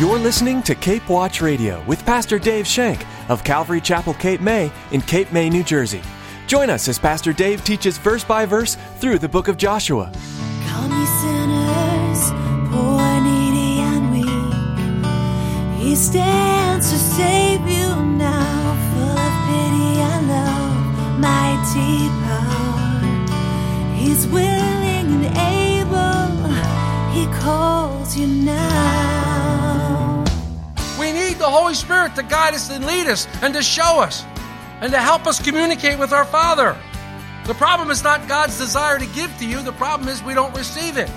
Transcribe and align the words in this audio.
You're 0.00 0.18
listening 0.18 0.62
to 0.62 0.74
Cape 0.74 1.06
Watch 1.10 1.42
Radio 1.42 1.84
with 1.84 2.06
Pastor 2.06 2.38
Dave 2.38 2.66
Shank 2.66 3.04
of 3.28 3.44
Calvary 3.44 3.82
Chapel, 3.82 4.14
Cape 4.14 4.40
May 4.40 4.72
in 4.92 5.02
Cape 5.02 5.30
May, 5.30 5.50
New 5.50 5.62
Jersey. 5.62 6.00
Join 6.46 6.70
us 6.70 6.88
as 6.88 6.98
Pastor 6.98 7.34
Dave 7.34 7.62
teaches 7.64 7.98
verse 7.98 8.24
by 8.24 8.46
verse 8.46 8.78
through 8.96 9.18
the 9.18 9.28
book 9.28 9.46
of 9.46 9.58
Joshua. 9.58 10.10
Come, 10.68 10.90
ye 10.90 11.04
sinners, 11.20 12.30
poor, 12.70 13.20
needy, 13.20 13.82
and 13.82 14.10
weak. 14.10 15.84
He 15.84 15.94
stands 15.94 16.90
to 16.90 16.96
save 16.96 17.60
you 17.68 17.94
now, 18.16 18.74
full 18.94 19.18
of 19.18 19.34
pity 19.48 20.00
and 20.00 20.28
love, 20.28 21.20
mighty 21.20 22.08
power. 22.24 23.04
He's 23.96 24.26
willing 24.28 25.12
and 25.12 25.26
able. 25.36 26.48
He 27.12 27.26
calls 27.38 28.16
you 28.16 28.26
now. 28.26 29.19
Holy 31.50 31.74
Spirit 31.74 32.14
to 32.16 32.22
guide 32.22 32.54
us 32.54 32.70
and 32.70 32.86
lead 32.86 33.06
us 33.06 33.26
and 33.42 33.54
to 33.54 33.62
show 33.62 34.00
us 34.00 34.24
and 34.80 34.92
to 34.92 34.98
help 34.98 35.26
us 35.26 35.42
communicate 35.42 35.98
with 35.98 36.12
our 36.12 36.24
Father. 36.24 36.76
The 37.46 37.54
problem 37.54 37.90
is 37.90 38.02
not 38.02 38.28
God's 38.28 38.58
desire 38.58 38.98
to 38.98 39.06
give 39.06 39.36
to 39.38 39.46
you, 39.46 39.62
the 39.62 39.72
problem 39.72 40.08
is 40.08 40.22
we 40.22 40.34
don't 40.34 40.54
receive 40.56 40.96
it. 40.96 41.10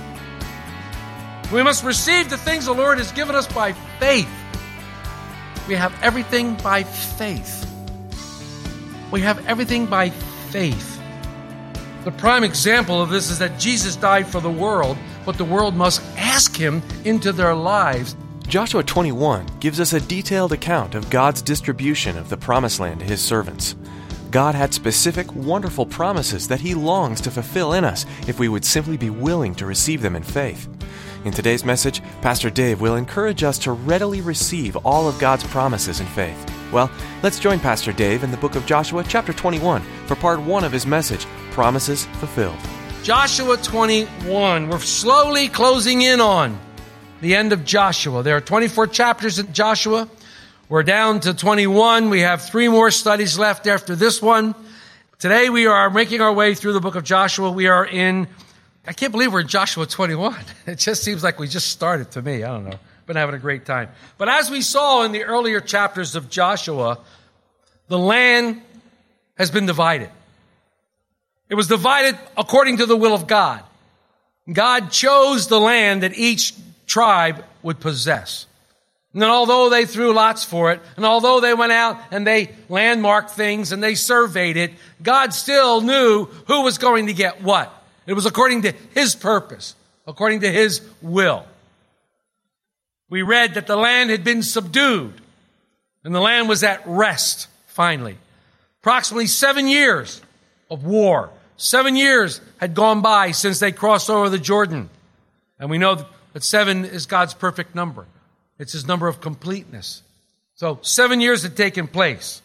We 1.52 1.62
must 1.62 1.84
receive 1.84 2.30
the 2.30 2.38
things 2.38 2.66
the 2.66 2.73
Lord 2.73 2.98
has 2.98 3.12
given 3.12 3.36
us 3.36 3.48
by 3.48 3.73
faith. 4.00 4.30
We 5.68 5.76
have 5.76 5.94
everything 6.02 6.56
by 6.56 6.84
faith. 6.84 7.59
We 9.12 9.22
have 9.22 9.45
everything 9.48 9.86
by 9.86 10.09
faith. 10.09 11.00
The 12.04 12.12
prime 12.12 12.44
example 12.44 13.02
of 13.02 13.09
this 13.09 13.30
is 13.30 13.40
that 13.40 13.59
Jesus 13.59 13.95
died 13.95 14.28
for 14.28 14.42
the 14.42 14.50
world, 14.50 14.98
but 15.26 15.38
the 15.38 15.45
world 15.45 15.76
must 15.76 16.02
ask 16.18 16.56
him 16.56 16.81
into 17.06 17.31
their 17.31 17.54
lives. 17.54 18.16
Joshua 18.53 18.84
21 18.84 19.48
gives 19.59 19.80
us 19.80 19.93
a 19.93 19.99
detailed 19.99 20.52
account 20.52 20.94
of 20.94 21.09
God's 21.09 21.41
distribution 21.41 22.16
of 22.16 22.30
the 22.30 22.38
promised 22.38 22.80
land 22.80 23.00
to 23.00 23.05
his 23.08 23.19
servants. 23.19 23.75
God 24.30 24.53
had 24.53 24.75
specific, 24.75 25.33
wonderful 25.33 25.88
promises 25.88 26.47
that 26.50 26.59
he 26.59 26.75
longs 26.75 27.19
to 27.22 27.31
fulfill 27.31 27.73
in 27.73 27.83
us 27.83 28.05
if 28.28 28.38
we 28.38 28.50
would 28.50 28.63
simply 28.63 28.95
be 28.95 29.09
willing 29.09 29.55
to 29.55 29.66
receive 29.66 30.03
them 30.03 30.16
in 30.16 30.22
faith. 30.22 30.69
In 31.25 31.31
today's 31.31 31.66
message, 31.66 32.03
Pastor 32.22 32.52
Dave 32.52 32.80
will 32.80 32.95
encourage 32.95 33.41
us 33.41 33.58
to 33.58 33.72
readily 33.72 34.22
receive 34.22 34.75
all 34.85 35.09
of 35.09 35.17
God's 35.17 35.45
promises 35.45 36.00
in 36.00 36.06
faith. 36.06 36.38
Well, 36.72 36.91
let's 37.23 37.39
join 37.39 37.59
Pastor 37.59 37.91
Dave 37.91 38.23
in 38.23 38.30
the 38.30 38.38
book 38.38 38.53
of 38.53 38.67
Joshua, 38.67 39.03
chapter 39.08 39.33
21, 39.33 39.81
for 40.06 40.16
part 40.16 40.39
one 40.39 40.63
of 40.63 40.72
his 40.72 40.85
message 40.85 41.25
Promises 41.50 42.06
Fulfilled. 42.19 42.59
Joshua 43.02 43.58
21. 43.58 44.69
We're 44.69 44.78
slowly 44.78 45.47
closing 45.47 46.03
in 46.03 46.22
on 46.22 46.59
the 47.23 47.35
end 47.35 47.53
of 47.53 47.63
Joshua. 47.63 48.21
There 48.21 48.35
are 48.35 48.41
24 48.41 48.88
chapters 48.88 49.39
in 49.39 49.53
Joshua. 49.53 50.09
We're 50.67 50.83
down 50.83 51.21
to 51.21 51.33
21. 51.33 52.09
We 52.09 52.19
have 52.19 52.41
three 52.41 52.67
more 52.67 52.91
studies 52.91 53.39
left 53.39 53.66
after 53.66 53.95
this 53.95 54.21
one. 54.21 54.53
Today 55.19 55.49
we 55.49 55.66
are 55.66 55.89
making 55.89 56.19
our 56.19 56.33
way 56.33 56.53
through 56.53 56.73
the 56.73 56.81
book 56.81 56.95
of 56.95 57.05
Joshua. 57.05 57.49
We 57.49 57.67
are 57.67 57.85
in, 57.85 58.27
I 58.85 58.91
can't 58.91 59.13
believe 59.13 59.31
we're 59.31 59.39
in 59.39 59.47
Joshua 59.47 59.85
21. 59.85 60.35
It 60.67 60.79
just 60.79 61.01
seems 61.01 61.23
like 61.23 61.39
we 61.39 61.47
just 61.47 61.69
started 61.69 62.11
to 62.11 62.21
me. 62.21 62.44
I 62.44 62.49
don't 62.49 62.66
know. 62.66 62.77
Been 63.05 63.16
having 63.16 63.35
a 63.35 63.39
great 63.39 63.66
time. 63.66 63.88
But 64.17 64.27
as 64.27 64.51
we 64.51 64.61
saw 64.61 65.05
in 65.05 65.13
the 65.13 65.23
earlier 65.23 65.61
chapters 65.61 66.16
of 66.16 66.29
Joshua, 66.29 66.99
the 67.88 67.97
land 67.97 68.61
has 69.38 69.49
been 69.49 69.66
divided. 69.66 70.09
It 71.47 71.55
was 71.55 71.69
divided 71.69 72.19
according 72.35 72.77
to 72.77 72.85
the 72.85 72.97
will 72.97 73.13
of 73.13 73.27
God. 73.27 73.63
God 74.51 74.91
chose 74.91 75.47
the 75.47 75.59
land 75.59 76.03
that 76.03 76.17
each 76.17 76.53
tribe 76.94 77.44
would 77.63 77.80
possess. 77.80 78.45
And 79.16 79.23
although 79.23 79.69
they 79.69 79.86
threw 79.88 80.13
lots 80.13 80.44
for 80.44 80.72
it, 80.72 80.80
and 80.95 81.05
although 81.05 81.39
they 81.39 81.55
went 81.55 81.72
out 81.72 82.00
and 82.11 82.25
they 82.25 82.52
landmarked 82.69 83.31
things 83.31 83.72
and 83.72 83.81
they 83.81 83.95
surveyed 83.95 84.58
it, 84.58 84.73
God 85.02 85.33
still 85.33 85.81
knew 85.81 86.25
who 86.47 86.62
was 86.62 86.78
going 86.78 87.07
to 87.07 87.13
get 87.13 87.41
what. 87.41 87.73
It 88.06 88.13
was 88.13 88.28
according 88.28 88.62
to 88.63 88.73
His 88.94 89.16
purpose, 89.16 89.75
according 90.06 90.41
to 90.41 90.51
His 90.51 90.81
will. 91.01 91.47
We 93.09 93.23
read 93.23 93.56
that 93.56 93.66
the 93.66 93.75
land 93.75 94.12
had 94.12 94.23
been 94.23 94.44
subdued 94.44 95.19
and 96.03 96.13
the 96.13 96.22
land 96.22 96.47
was 96.47 96.63
at 96.63 96.84
rest, 96.85 97.47
finally. 97.66 98.18
Approximately 98.81 99.28
seven 99.28 99.68
years 99.68 100.22
of 100.69 100.85
war. 100.85 101.31
Seven 101.57 101.95
years 101.95 102.39
had 102.57 102.75
gone 102.75 103.01
by 103.01 103.31
since 103.31 103.59
they 103.59 103.72
crossed 103.72 104.12
over 104.12 104.29
the 104.29 104.38
Jordan. 104.38 104.89
And 105.59 105.72
we 105.72 105.79
know 105.79 106.06
that 106.33 106.44
seven 106.44 106.85
is 106.85 107.05
God's 107.05 107.33
perfect 107.33 107.75
number. 107.75 108.05
It's 108.59 108.73
his 108.73 108.88
number 108.88 109.07
of 109.07 109.21
completeness. 109.21 110.01
So 110.55 110.79
seven 110.81 111.21
years 111.21 111.44
had 111.44 111.57
taken 111.57 111.88
place. 111.88 112.41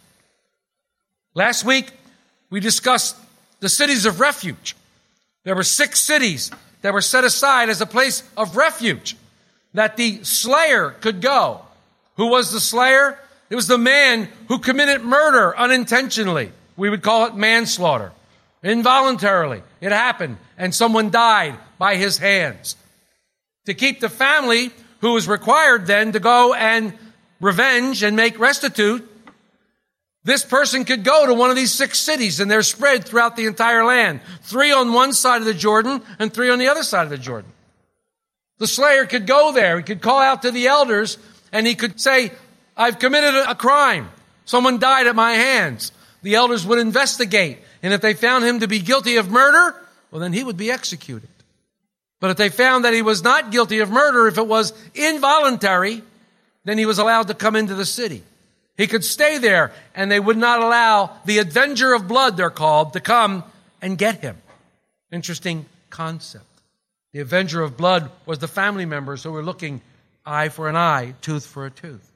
Last 1.34 1.64
week, 1.64 1.90
we 2.50 2.60
discussed 2.60 3.16
the 3.60 3.68
cities 3.68 4.06
of 4.06 4.20
refuge. 4.20 4.76
There 5.44 5.54
were 5.54 5.62
six 5.62 6.00
cities 6.00 6.50
that 6.82 6.92
were 6.92 7.00
set 7.00 7.24
aside 7.24 7.68
as 7.68 7.80
a 7.80 7.86
place 7.86 8.22
of 8.36 8.56
refuge 8.56 9.16
that 9.74 9.96
the 9.96 10.24
slayer 10.24 10.90
could 10.90 11.20
go. 11.20 11.62
Who 12.16 12.28
was 12.28 12.52
the 12.52 12.60
slayer? 12.60 13.18
It 13.50 13.54
was 13.54 13.66
the 13.66 13.78
man 13.78 14.28
who 14.48 14.58
committed 14.58 15.02
murder 15.02 15.56
unintentionally. 15.56 16.52
We 16.76 16.90
would 16.90 17.02
call 17.02 17.26
it 17.26 17.34
manslaughter. 17.34 18.12
Involuntarily. 18.62 19.62
It 19.80 19.92
happened 19.92 20.38
and 20.56 20.74
someone 20.74 21.10
died 21.10 21.56
by 21.78 21.96
his 21.96 22.18
hands. 22.18 22.76
To 23.68 23.74
keep 23.74 24.00
the 24.00 24.08
family 24.08 24.70
who 25.02 25.12
was 25.12 25.28
required 25.28 25.86
then 25.86 26.12
to 26.12 26.20
go 26.20 26.54
and 26.54 26.94
revenge 27.38 28.02
and 28.02 28.16
make 28.16 28.38
restitute, 28.38 29.06
this 30.24 30.42
person 30.42 30.86
could 30.86 31.04
go 31.04 31.26
to 31.26 31.34
one 31.34 31.50
of 31.50 31.56
these 31.56 31.70
six 31.70 31.98
cities 31.98 32.40
and 32.40 32.50
they're 32.50 32.62
spread 32.62 33.04
throughout 33.04 33.36
the 33.36 33.44
entire 33.44 33.84
land. 33.84 34.22
Three 34.40 34.72
on 34.72 34.94
one 34.94 35.12
side 35.12 35.42
of 35.42 35.44
the 35.44 35.52
Jordan 35.52 36.00
and 36.18 36.32
three 36.32 36.48
on 36.48 36.58
the 36.58 36.68
other 36.68 36.82
side 36.82 37.02
of 37.02 37.10
the 37.10 37.18
Jordan. 37.18 37.52
The 38.56 38.66
slayer 38.66 39.04
could 39.04 39.26
go 39.26 39.52
there. 39.52 39.76
He 39.76 39.82
could 39.82 40.00
call 40.00 40.18
out 40.18 40.40
to 40.42 40.50
the 40.50 40.66
elders 40.66 41.18
and 41.52 41.66
he 41.66 41.74
could 41.74 42.00
say, 42.00 42.32
I've 42.74 42.98
committed 42.98 43.34
a 43.34 43.54
crime. 43.54 44.08
Someone 44.46 44.78
died 44.78 45.06
at 45.06 45.14
my 45.14 45.32
hands. 45.32 45.92
The 46.22 46.36
elders 46.36 46.64
would 46.64 46.78
investigate. 46.78 47.58
And 47.82 47.92
if 47.92 48.00
they 48.00 48.14
found 48.14 48.46
him 48.46 48.60
to 48.60 48.66
be 48.66 48.78
guilty 48.78 49.16
of 49.16 49.30
murder, 49.30 49.76
well, 50.10 50.22
then 50.22 50.32
he 50.32 50.42
would 50.42 50.56
be 50.56 50.70
executed. 50.70 51.28
But 52.20 52.30
if 52.30 52.36
they 52.36 52.48
found 52.48 52.84
that 52.84 52.94
he 52.94 53.02
was 53.02 53.22
not 53.22 53.52
guilty 53.52 53.78
of 53.78 53.90
murder, 53.90 54.26
if 54.26 54.38
it 54.38 54.46
was 54.46 54.72
involuntary, 54.94 56.02
then 56.64 56.78
he 56.78 56.86
was 56.86 56.98
allowed 56.98 57.28
to 57.28 57.34
come 57.34 57.56
into 57.56 57.74
the 57.74 57.86
city. 57.86 58.22
He 58.76 58.86
could 58.86 59.04
stay 59.04 59.38
there 59.38 59.72
and 59.94 60.10
they 60.10 60.20
would 60.20 60.36
not 60.36 60.60
allow 60.60 61.16
the 61.24 61.38
avenger 61.38 61.94
of 61.94 62.08
blood, 62.08 62.36
they're 62.36 62.50
called, 62.50 62.92
to 62.92 63.00
come 63.00 63.44
and 63.80 63.98
get 63.98 64.20
him. 64.20 64.36
Interesting 65.10 65.66
concept. 65.90 66.44
The 67.12 67.20
avenger 67.20 67.62
of 67.62 67.76
blood 67.76 68.10
was 68.26 68.38
the 68.38 68.48
family 68.48 68.84
members 68.84 69.22
who 69.22 69.32
were 69.32 69.42
looking 69.42 69.80
eye 70.26 70.48
for 70.48 70.68
an 70.68 70.76
eye, 70.76 71.14
tooth 71.22 71.46
for 71.46 71.66
a 71.66 71.70
tooth. 71.70 72.12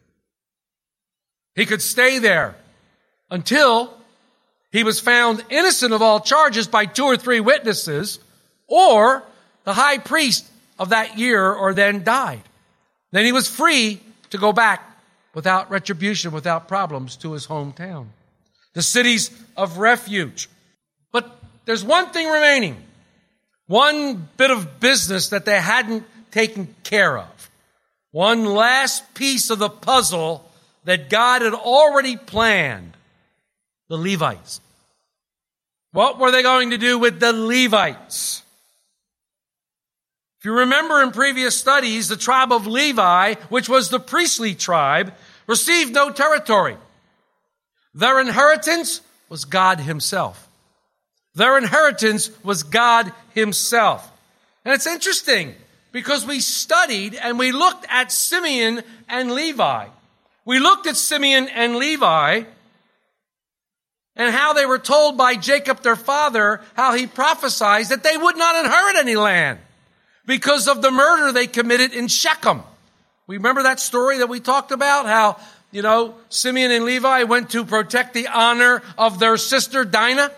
He 1.54 1.66
could 1.66 1.82
stay 1.82 2.18
there 2.18 2.54
until 3.30 3.92
he 4.70 4.84
was 4.84 5.00
found 5.00 5.44
innocent 5.50 5.92
of 5.92 6.02
all 6.02 6.20
charges 6.20 6.66
by 6.66 6.86
two 6.86 7.04
or 7.04 7.16
three 7.16 7.40
witnesses, 7.40 8.18
or 8.66 9.22
the 9.64 9.74
high 9.74 9.98
priest 9.98 10.46
of 10.78 10.90
that 10.90 11.18
year 11.18 11.52
or 11.52 11.74
then 11.74 12.04
died. 12.04 12.42
Then 13.12 13.24
he 13.24 13.32
was 13.32 13.48
free 13.48 14.00
to 14.30 14.38
go 14.38 14.52
back 14.52 14.82
without 15.34 15.70
retribution, 15.70 16.32
without 16.32 16.68
problems 16.68 17.16
to 17.18 17.32
his 17.32 17.46
hometown. 17.46 18.06
The 18.74 18.82
cities 18.82 19.30
of 19.56 19.78
refuge. 19.78 20.48
But 21.12 21.30
there's 21.64 21.84
one 21.84 22.10
thing 22.10 22.28
remaining. 22.28 22.82
One 23.66 24.28
bit 24.36 24.50
of 24.50 24.80
business 24.80 25.28
that 25.28 25.44
they 25.44 25.60
hadn't 25.60 26.04
taken 26.30 26.74
care 26.82 27.18
of. 27.18 27.50
One 28.10 28.44
last 28.44 29.14
piece 29.14 29.50
of 29.50 29.58
the 29.58 29.70
puzzle 29.70 30.48
that 30.84 31.08
God 31.08 31.42
had 31.42 31.54
already 31.54 32.16
planned. 32.16 32.96
The 33.88 33.96
Levites. 33.96 34.60
What 35.92 36.18
were 36.18 36.30
they 36.30 36.42
going 36.42 36.70
to 36.70 36.78
do 36.78 36.98
with 36.98 37.20
the 37.20 37.32
Levites? 37.32 38.42
If 40.42 40.46
you 40.46 40.54
remember 40.54 41.00
in 41.00 41.12
previous 41.12 41.56
studies, 41.56 42.08
the 42.08 42.16
tribe 42.16 42.50
of 42.50 42.66
Levi, 42.66 43.34
which 43.48 43.68
was 43.68 43.90
the 43.90 44.00
priestly 44.00 44.56
tribe, 44.56 45.14
received 45.46 45.94
no 45.94 46.10
territory. 46.10 46.76
Their 47.94 48.18
inheritance 48.18 49.02
was 49.28 49.44
God 49.44 49.78
Himself. 49.78 50.48
Their 51.36 51.56
inheritance 51.58 52.28
was 52.42 52.64
God 52.64 53.12
Himself. 53.36 54.10
And 54.64 54.74
it's 54.74 54.88
interesting 54.88 55.54
because 55.92 56.26
we 56.26 56.40
studied 56.40 57.14
and 57.14 57.38
we 57.38 57.52
looked 57.52 57.86
at 57.88 58.10
Simeon 58.10 58.82
and 59.08 59.30
Levi. 59.30 59.86
We 60.44 60.58
looked 60.58 60.88
at 60.88 60.96
Simeon 60.96 61.50
and 61.50 61.76
Levi 61.76 62.42
and 64.16 64.34
how 64.34 64.54
they 64.54 64.66
were 64.66 64.80
told 64.80 65.16
by 65.16 65.36
Jacob 65.36 65.84
their 65.84 65.94
father 65.94 66.62
how 66.74 66.94
he 66.94 67.06
prophesied 67.06 67.90
that 67.90 68.02
they 68.02 68.16
would 68.16 68.36
not 68.36 68.64
inherit 68.64 68.96
any 68.96 69.14
land 69.14 69.60
because 70.26 70.68
of 70.68 70.82
the 70.82 70.90
murder 70.90 71.32
they 71.32 71.46
committed 71.46 71.92
in 71.92 72.08
Shechem. 72.08 72.62
We 73.26 73.36
remember 73.36 73.64
that 73.64 73.80
story 73.80 74.18
that 74.18 74.28
we 74.28 74.40
talked 74.40 74.72
about? 74.72 75.06
How, 75.06 75.38
you 75.70 75.82
know, 75.82 76.14
Simeon 76.28 76.70
and 76.70 76.84
Levi 76.84 77.24
went 77.24 77.50
to 77.50 77.64
protect 77.64 78.14
the 78.14 78.28
honor 78.28 78.82
of 78.98 79.18
their 79.18 79.36
sister 79.36 79.84
Dinah, 79.84 80.30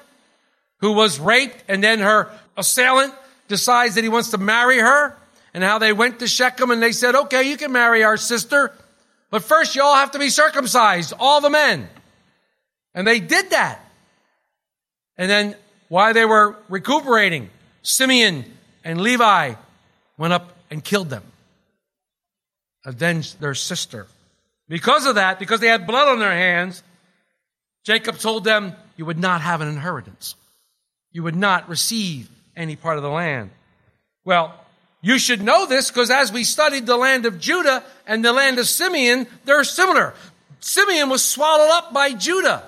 who 0.79 0.93
was 0.93 1.19
raped, 1.19 1.65
and 1.69 1.83
then 1.83 2.01
her 2.01 2.31
assailant 2.57 3.15
decides 3.49 3.95
that 3.97 4.05
he 4.05 4.11
wants 4.11 4.31
to 4.31 4.39
marry 4.39 4.79
her, 4.79 5.17
and 5.55 5.63
how 5.63 5.79
they 5.79 5.93
went 5.93 6.19
to 6.19 6.27
Shechem 6.27 6.71
and 6.71 6.83
they 6.83 6.93
said, 6.93 7.15
okay, 7.15 7.49
you 7.49 7.57
can 7.57 7.73
marry 7.73 8.03
our 8.03 8.17
sister, 8.17 8.73
but 9.31 9.45
first 9.45 9.77
you 9.77 9.83
all 9.83 9.95
have 9.95 10.11
to 10.13 10.19
be 10.19 10.29
circumcised, 10.29 11.13
all 11.19 11.41
the 11.41 11.51
men. 11.51 11.89
And 12.95 13.07
they 13.07 13.21
did 13.21 13.51
that. 13.51 13.81
And 15.17 15.31
then 15.31 15.57
while 15.89 16.13
they 16.13 16.25
were 16.25 16.57
recuperating, 16.69 17.51
Simeon 17.83 18.45
and 18.85 19.01
Levi 19.01 19.55
went 20.17 20.33
up 20.33 20.57
and 20.71 20.83
killed 20.83 21.11
them, 21.11 21.23
avenged 22.85 23.41
their 23.41 23.55
sister. 23.55 24.07
Because 24.69 25.07
of 25.07 25.17
that, 25.17 25.39
because 25.39 25.61
they 25.61 25.69
had 25.69 25.87
blood 25.87 26.09
on 26.09 26.19
their 26.19 26.33
hands, 26.33 26.83
Jacob 27.85 28.19
told 28.19 28.45
them, 28.45 28.75
You 28.97 29.05
would 29.05 29.19
not 29.19 29.41
have 29.41 29.61
an 29.61 29.69
inheritance. 29.69 30.35
You 31.13 31.23
would 31.23 31.37
not 31.37 31.69
receive 31.69 32.29
any 32.57 32.77
part 32.77 32.97
of 32.97 33.03
the 33.03 33.11
land. 33.11 33.51
Well, 34.25 34.55
you 35.03 35.19
should 35.19 35.43
know 35.43 35.67
this 35.67 35.91
because 35.91 36.11
as 36.11 36.33
we 36.33 36.45
studied 36.45 36.87
the 36.87 36.97
land 36.97 37.27
of 37.27 37.39
Judah 37.39 37.85
and 38.07 38.25
the 38.25 38.33
land 38.33 38.59
of 38.59 38.67
Simeon, 38.67 39.27
they're 39.45 39.65
similar. 39.65 40.15
Simeon 40.61 41.11
was 41.11 41.23
swallowed 41.23 41.71
up 41.71 41.93
by 41.93 42.13
Judah. 42.15 42.63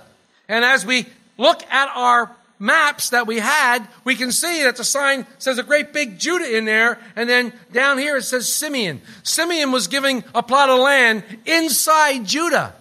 And 0.48 0.64
as 0.64 0.84
we 0.84 1.06
look 1.38 1.62
at 1.70 1.88
our 1.94 2.30
maps 2.58 3.10
that 3.10 3.26
we 3.26 3.38
had, 3.38 3.86
we 4.04 4.14
can 4.14 4.32
see 4.32 4.64
that 4.64 4.76
the 4.76 4.84
sign 4.84 5.26
says 5.38 5.58
a 5.58 5.62
great 5.62 5.92
big 5.92 6.18
Judah 6.18 6.56
in 6.56 6.64
there, 6.64 6.98
and 7.14 7.28
then 7.28 7.52
down 7.72 7.98
here 7.98 8.16
it 8.16 8.22
says 8.22 8.48
Simeon. 8.48 9.00
Simeon 9.22 9.72
was 9.72 9.86
giving 9.86 10.24
a 10.34 10.42
plot 10.42 10.68
of 10.68 10.78
land 10.78 11.22
inside 11.44 12.24
Judah. 12.24 12.74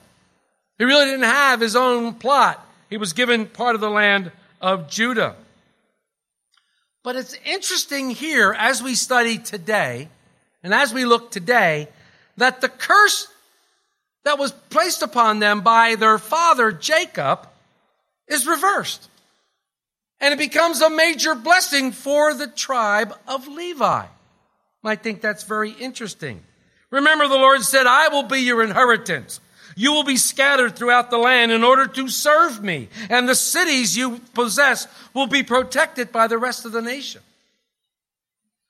He 0.78 0.84
really 0.86 1.06
didn't 1.06 1.24
have 1.24 1.62
his 1.62 1.76
own 1.76 2.14
plot. 2.16 2.66
He 2.90 2.98
was 2.98 3.14
given 3.14 3.46
part 3.46 3.76
of 3.76 3.82
the 3.82 3.90
land 3.90 4.32
of 4.62 4.90
Judah. 4.90 5.36
But 7.04 7.16
it's 7.16 7.38
interesting 7.46 8.10
here 8.10 8.56
as 8.58 8.82
we 8.82 8.96
study 8.96 9.38
today, 9.38 10.10
and 10.64 10.74
as 10.74 10.94
we 10.94 11.06
look 11.06 11.32
today, 11.32 11.88
that 12.38 12.62
the 12.62 12.70
curse 12.70 13.28
that 14.24 14.40
was 14.40 14.52
placed 14.52 15.04
upon 15.04 15.40
them 15.40 15.62
by 15.62 15.96
their 15.96 16.18
father 16.18 16.72
Jacob 16.72 17.48
is 18.28 18.48
reversed. 18.48 19.08
And 20.20 20.34
it 20.34 20.38
becomes 20.38 20.82
a 20.82 20.90
major 20.90 21.36
blessing 21.36 21.92
for 21.92 22.34
the 22.34 22.48
tribe 22.48 23.14
of 23.28 23.48
Levi. 23.48 24.06
Might 24.82 25.04
think 25.04 25.22
that's 25.22 25.44
very 25.44 25.72
interesting. 25.72 26.42
Remember, 26.92 27.28
the 27.28 27.36
Lord 27.36 27.62
said, 27.62 27.88
I 27.88 28.08
will 28.10 28.24
be 28.24 28.40
your 28.40 28.64
inheritance. 28.64 29.40
You 29.76 29.92
will 29.92 30.04
be 30.06 30.18
scattered 30.18 30.76
throughout 30.76 31.10
the 31.10 31.18
land 31.18 31.52
in 31.52 31.64
order 31.64 31.86
to 31.86 32.08
serve 32.08 32.64
me, 32.64 32.88
and 33.10 33.28
the 33.28 33.36
cities 33.36 33.98
you 33.98 34.22
possess 34.34 34.88
will 35.14 35.28
be 35.28 35.44
protected 35.44 36.12
by 36.12 36.28
the 36.28 36.38
rest 36.38 36.66
of 36.66 36.72
the 36.72 36.82
nation. 36.82 37.22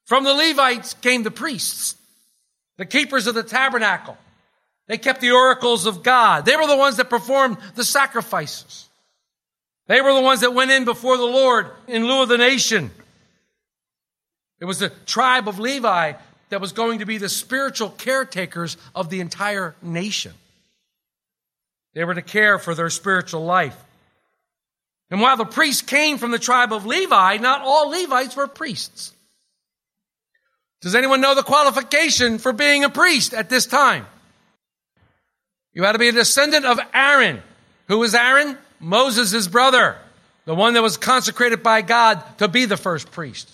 From 0.05 0.23
the 0.23 0.33
Levites 0.33 0.95
came 0.95 1.23
the 1.23 1.31
priests, 1.31 1.95
the 2.77 2.85
keepers 2.85 3.27
of 3.27 3.35
the 3.35 3.43
tabernacle. 3.43 4.17
They 4.87 4.97
kept 4.97 5.21
the 5.21 5.31
oracles 5.31 5.85
of 5.85 6.03
God. 6.03 6.45
They 6.45 6.55
were 6.55 6.67
the 6.67 6.77
ones 6.77 6.97
that 6.97 7.09
performed 7.09 7.57
the 7.75 7.83
sacrifices. 7.83 8.84
They 9.87 10.01
were 10.01 10.13
the 10.13 10.21
ones 10.21 10.41
that 10.41 10.53
went 10.53 10.71
in 10.71 10.85
before 10.85 11.17
the 11.17 11.25
Lord 11.25 11.69
in 11.87 12.05
lieu 12.05 12.23
of 12.23 12.29
the 12.29 12.37
nation. 12.37 12.91
It 14.59 14.65
was 14.65 14.79
the 14.79 14.89
tribe 15.05 15.47
of 15.47 15.59
Levi 15.59 16.13
that 16.49 16.61
was 16.61 16.71
going 16.71 16.99
to 16.99 17.05
be 17.05 17.17
the 17.17 17.29
spiritual 17.29 17.89
caretakers 17.89 18.77
of 18.93 19.09
the 19.09 19.19
entire 19.19 19.75
nation. 19.81 20.33
They 21.93 22.03
were 22.03 22.15
to 22.15 22.21
care 22.21 22.59
for 22.59 22.73
their 22.73 22.89
spiritual 22.89 23.45
life. 23.45 23.77
And 25.11 25.21
while 25.21 25.37
the 25.37 25.45
priests 25.45 25.81
came 25.81 26.17
from 26.17 26.31
the 26.31 26.39
tribe 26.39 26.73
of 26.73 26.85
Levi, 26.85 27.37
not 27.37 27.61
all 27.61 27.89
Levites 27.89 28.35
were 28.35 28.47
priests. 28.47 29.13
Does 30.81 30.95
anyone 30.95 31.21
know 31.21 31.35
the 31.35 31.43
qualification 31.43 32.37
for 32.37 32.53
being 32.53 32.83
a 32.83 32.89
priest 32.89 33.33
at 33.33 33.49
this 33.49 33.65
time? 33.65 34.05
You 35.73 35.83
had 35.83 35.93
to 35.93 35.99
be 35.99 36.09
a 36.09 36.11
descendant 36.11 36.65
of 36.65 36.79
Aaron. 36.93 37.41
Who 37.87 37.99
was 37.99 38.15
Aaron? 38.15 38.57
Moses' 38.79 39.47
brother, 39.47 39.97
the 40.45 40.55
one 40.55 40.73
that 40.73 40.83
was 40.83 40.97
consecrated 40.97 41.63
by 41.63 41.81
God 41.81 42.23
to 42.37 42.47
be 42.47 42.65
the 42.65 42.77
first 42.77 43.11
priest. 43.11 43.49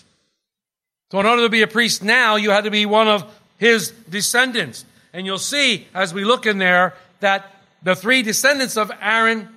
So, 1.10 1.20
in 1.20 1.26
order 1.26 1.42
to 1.42 1.48
be 1.48 1.62
a 1.62 1.66
priest 1.66 2.02
now, 2.02 2.36
you 2.36 2.50
had 2.50 2.64
to 2.64 2.70
be 2.70 2.86
one 2.86 3.08
of 3.08 3.24
his 3.58 3.90
descendants. 3.90 4.84
And 5.12 5.26
you'll 5.26 5.38
see 5.38 5.86
as 5.94 6.14
we 6.14 6.24
look 6.24 6.46
in 6.46 6.58
there 6.58 6.94
that 7.20 7.54
the 7.82 7.94
three 7.94 8.22
descendants 8.22 8.76
of 8.76 8.90
Aaron 9.00 9.48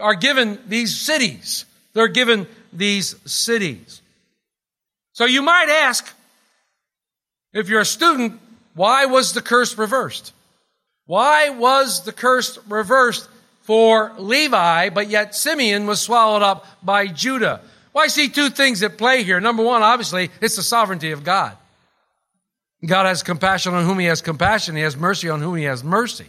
are 0.00 0.14
given 0.14 0.58
these 0.66 0.98
cities. 0.98 1.64
They're 1.94 2.08
given 2.08 2.46
these 2.72 3.16
cities. 3.30 4.02
So 5.12 5.24
you 5.24 5.42
might 5.42 5.68
ask, 5.68 6.06
if 7.52 7.68
you're 7.68 7.80
a 7.80 7.86
student, 7.86 8.38
why 8.74 9.06
was 9.06 9.32
the 9.32 9.42
curse 9.42 9.76
reversed? 9.78 10.32
Why 11.06 11.48
was 11.48 12.04
the 12.04 12.12
curse 12.12 12.58
reversed 12.68 13.28
for 13.68 14.14
Levi, 14.16 14.88
but 14.88 15.10
yet 15.10 15.34
Simeon 15.34 15.86
was 15.86 16.00
swallowed 16.00 16.40
up 16.40 16.64
by 16.82 17.06
Judah. 17.06 17.60
Well, 17.92 18.02
I 18.02 18.08
see 18.08 18.30
two 18.30 18.48
things 18.48 18.82
at 18.82 18.96
play 18.96 19.24
here. 19.24 19.40
Number 19.40 19.62
one, 19.62 19.82
obviously, 19.82 20.30
it's 20.40 20.56
the 20.56 20.62
sovereignty 20.62 21.10
of 21.10 21.22
God. 21.22 21.54
God 22.86 23.04
has 23.04 23.22
compassion 23.22 23.74
on 23.74 23.84
whom 23.84 23.98
he 23.98 24.06
has 24.06 24.22
compassion. 24.22 24.74
He 24.74 24.80
has 24.80 24.96
mercy 24.96 25.28
on 25.28 25.42
whom 25.42 25.54
he 25.54 25.64
has 25.64 25.84
mercy. 25.84 26.24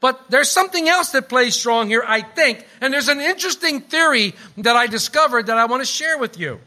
But 0.00 0.30
there's 0.30 0.52
something 0.52 0.88
else 0.88 1.10
that 1.10 1.28
plays 1.28 1.56
strong 1.56 1.88
here, 1.88 2.04
I 2.06 2.20
think. 2.20 2.64
And 2.80 2.94
there's 2.94 3.08
an 3.08 3.18
interesting 3.18 3.80
theory 3.80 4.36
that 4.58 4.76
I 4.76 4.86
discovered 4.86 5.46
that 5.46 5.58
I 5.58 5.64
want 5.64 5.82
to 5.82 5.84
share 5.84 6.16
with 6.16 6.38
you. 6.38 6.60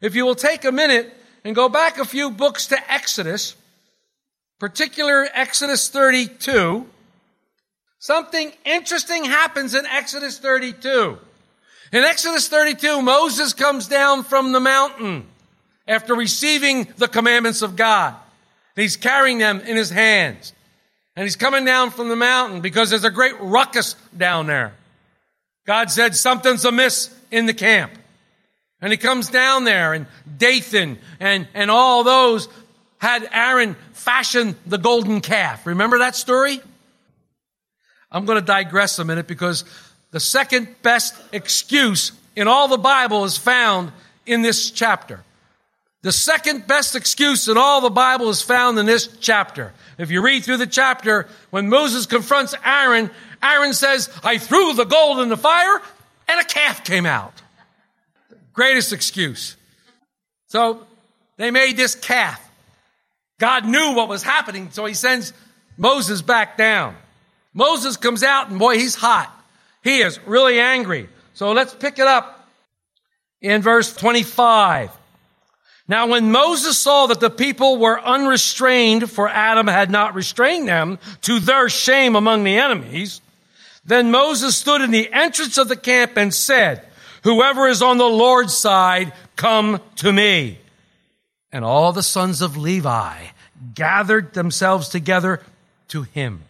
If 0.00 0.14
you 0.14 0.24
will 0.24 0.36
take 0.36 0.66
a 0.66 0.70
minute 0.70 1.12
and 1.42 1.56
go 1.56 1.68
back 1.68 1.98
a 1.98 2.04
few 2.04 2.30
books 2.30 2.68
to 2.68 2.92
Exodus, 2.92 3.56
particular 4.60 5.26
Exodus 5.34 5.88
32, 5.88 6.86
Something 7.98 8.52
interesting 8.64 9.24
happens 9.24 9.74
in 9.74 9.84
Exodus 9.86 10.38
32. 10.38 11.18
In 11.92 12.04
Exodus 12.04 12.48
32, 12.48 13.02
Moses 13.02 13.54
comes 13.54 13.88
down 13.88 14.22
from 14.22 14.52
the 14.52 14.60
mountain 14.60 15.26
after 15.86 16.14
receiving 16.14 16.86
the 16.98 17.08
commandments 17.08 17.62
of 17.62 17.76
God. 17.76 18.14
He's 18.76 18.96
carrying 18.96 19.38
them 19.38 19.60
in 19.60 19.76
his 19.76 19.90
hands. 19.90 20.52
And 21.16 21.24
he's 21.24 21.34
coming 21.34 21.64
down 21.64 21.90
from 21.90 22.08
the 22.08 22.16
mountain 22.16 22.60
because 22.60 22.90
there's 22.90 23.04
a 23.04 23.10
great 23.10 23.40
ruckus 23.40 23.94
down 24.16 24.46
there. 24.46 24.74
God 25.66 25.90
said 25.90 26.14
something's 26.14 26.64
amiss 26.64 27.12
in 27.32 27.46
the 27.46 27.54
camp. 27.54 27.92
And 28.80 28.92
he 28.92 28.96
comes 28.96 29.28
down 29.28 29.64
there 29.64 29.94
and 29.94 30.06
Dathan 30.36 30.98
and, 31.18 31.48
and 31.54 31.70
all 31.70 32.04
those 32.04 32.48
had 32.98 33.28
Aaron 33.32 33.74
fashion 33.92 34.54
the 34.66 34.78
golden 34.78 35.20
calf. 35.20 35.66
Remember 35.66 35.98
that 35.98 36.14
story? 36.14 36.60
I'm 38.10 38.24
going 38.24 38.38
to 38.38 38.44
digress 38.44 38.98
a 38.98 39.04
minute 39.04 39.26
because 39.26 39.64
the 40.10 40.20
second 40.20 40.68
best 40.82 41.14
excuse 41.32 42.12
in 42.34 42.48
all 42.48 42.68
the 42.68 42.78
Bible 42.78 43.24
is 43.24 43.36
found 43.36 43.92
in 44.24 44.42
this 44.42 44.70
chapter. 44.70 45.20
The 46.02 46.12
second 46.12 46.66
best 46.66 46.94
excuse 46.94 47.48
in 47.48 47.58
all 47.58 47.80
the 47.80 47.90
Bible 47.90 48.28
is 48.30 48.40
found 48.40 48.78
in 48.78 48.86
this 48.86 49.08
chapter. 49.20 49.72
If 49.98 50.10
you 50.10 50.22
read 50.22 50.44
through 50.44 50.58
the 50.58 50.66
chapter, 50.66 51.26
when 51.50 51.68
Moses 51.68 52.06
confronts 52.06 52.54
Aaron, 52.64 53.10
Aaron 53.42 53.72
says, 53.74 54.08
I 54.22 54.38
threw 54.38 54.74
the 54.74 54.84
gold 54.84 55.18
in 55.18 55.28
the 55.28 55.36
fire 55.36 55.82
and 56.28 56.40
a 56.40 56.44
calf 56.44 56.84
came 56.84 57.04
out. 57.04 57.34
Greatest 58.52 58.92
excuse. 58.92 59.56
So 60.46 60.86
they 61.36 61.50
made 61.50 61.76
this 61.76 61.94
calf. 61.94 62.44
God 63.38 63.66
knew 63.66 63.94
what 63.94 64.08
was 64.08 64.22
happening, 64.22 64.70
so 64.70 64.84
he 64.84 64.94
sends 64.94 65.32
Moses 65.76 66.22
back 66.22 66.56
down. 66.56 66.96
Moses 67.58 67.96
comes 67.96 68.22
out 68.22 68.50
and 68.50 68.58
boy, 68.60 68.78
he's 68.78 68.94
hot. 68.94 69.34
He 69.82 69.98
is 70.00 70.20
really 70.26 70.60
angry. 70.60 71.08
So 71.34 71.50
let's 71.50 71.74
pick 71.74 71.98
it 71.98 72.06
up 72.06 72.48
in 73.40 73.62
verse 73.62 73.92
25. 73.96 74.92
Now, 75.88 76.06
when 76.06 76.30
Moses 76.30 76.78
saw 76.78 77.06
that 77.06 77.18
the 77.18 77.30
people 77.30 77.78
were 77.78 78.00
unrestrained, 78.00 79.10
for 79.10 79.28
Aaron 79.28 79.66
had 79.66 79.90
not 79.90 80.14
restrained 80.14 80.68
them, 80.68 81.00
to 81.22 81.40
their 81.40 81.68
shame 81.68 82.14
among 82.14 82.44
the 82.44 82.58
enemies, 82.58 83.20
then 83.84 84.12
Moses 84.12 84.56
stood 84.56 84.80
in 84.80 84.92
the 84.92 85.12
entrance 85.12 85.58
of 85.58 85.66
the 85.66 85.76
camp 85.76 86.12
and 86.16 86.32
said, 86.32 86.86
Whoever 87.24 87.66
is 87.66 87.82
on 87.82 87.98
the 87.98 88.04
Lord's 88.04 88.56
side, 88.56 89.12
come 89.34 89.80
to 89.96 90.12
me. 90.12 90.60
And 91.50 91.64
all 91.64 91.92
the 91.92 92.04
sons 92.04 92.40
of 92.40 92.56
Levi 92.56 93.16
gathered 93.74 94.32
themselves 94.34 94.88
together 94.90 95.42
to 95.88 96.02
him. 96.02 96.44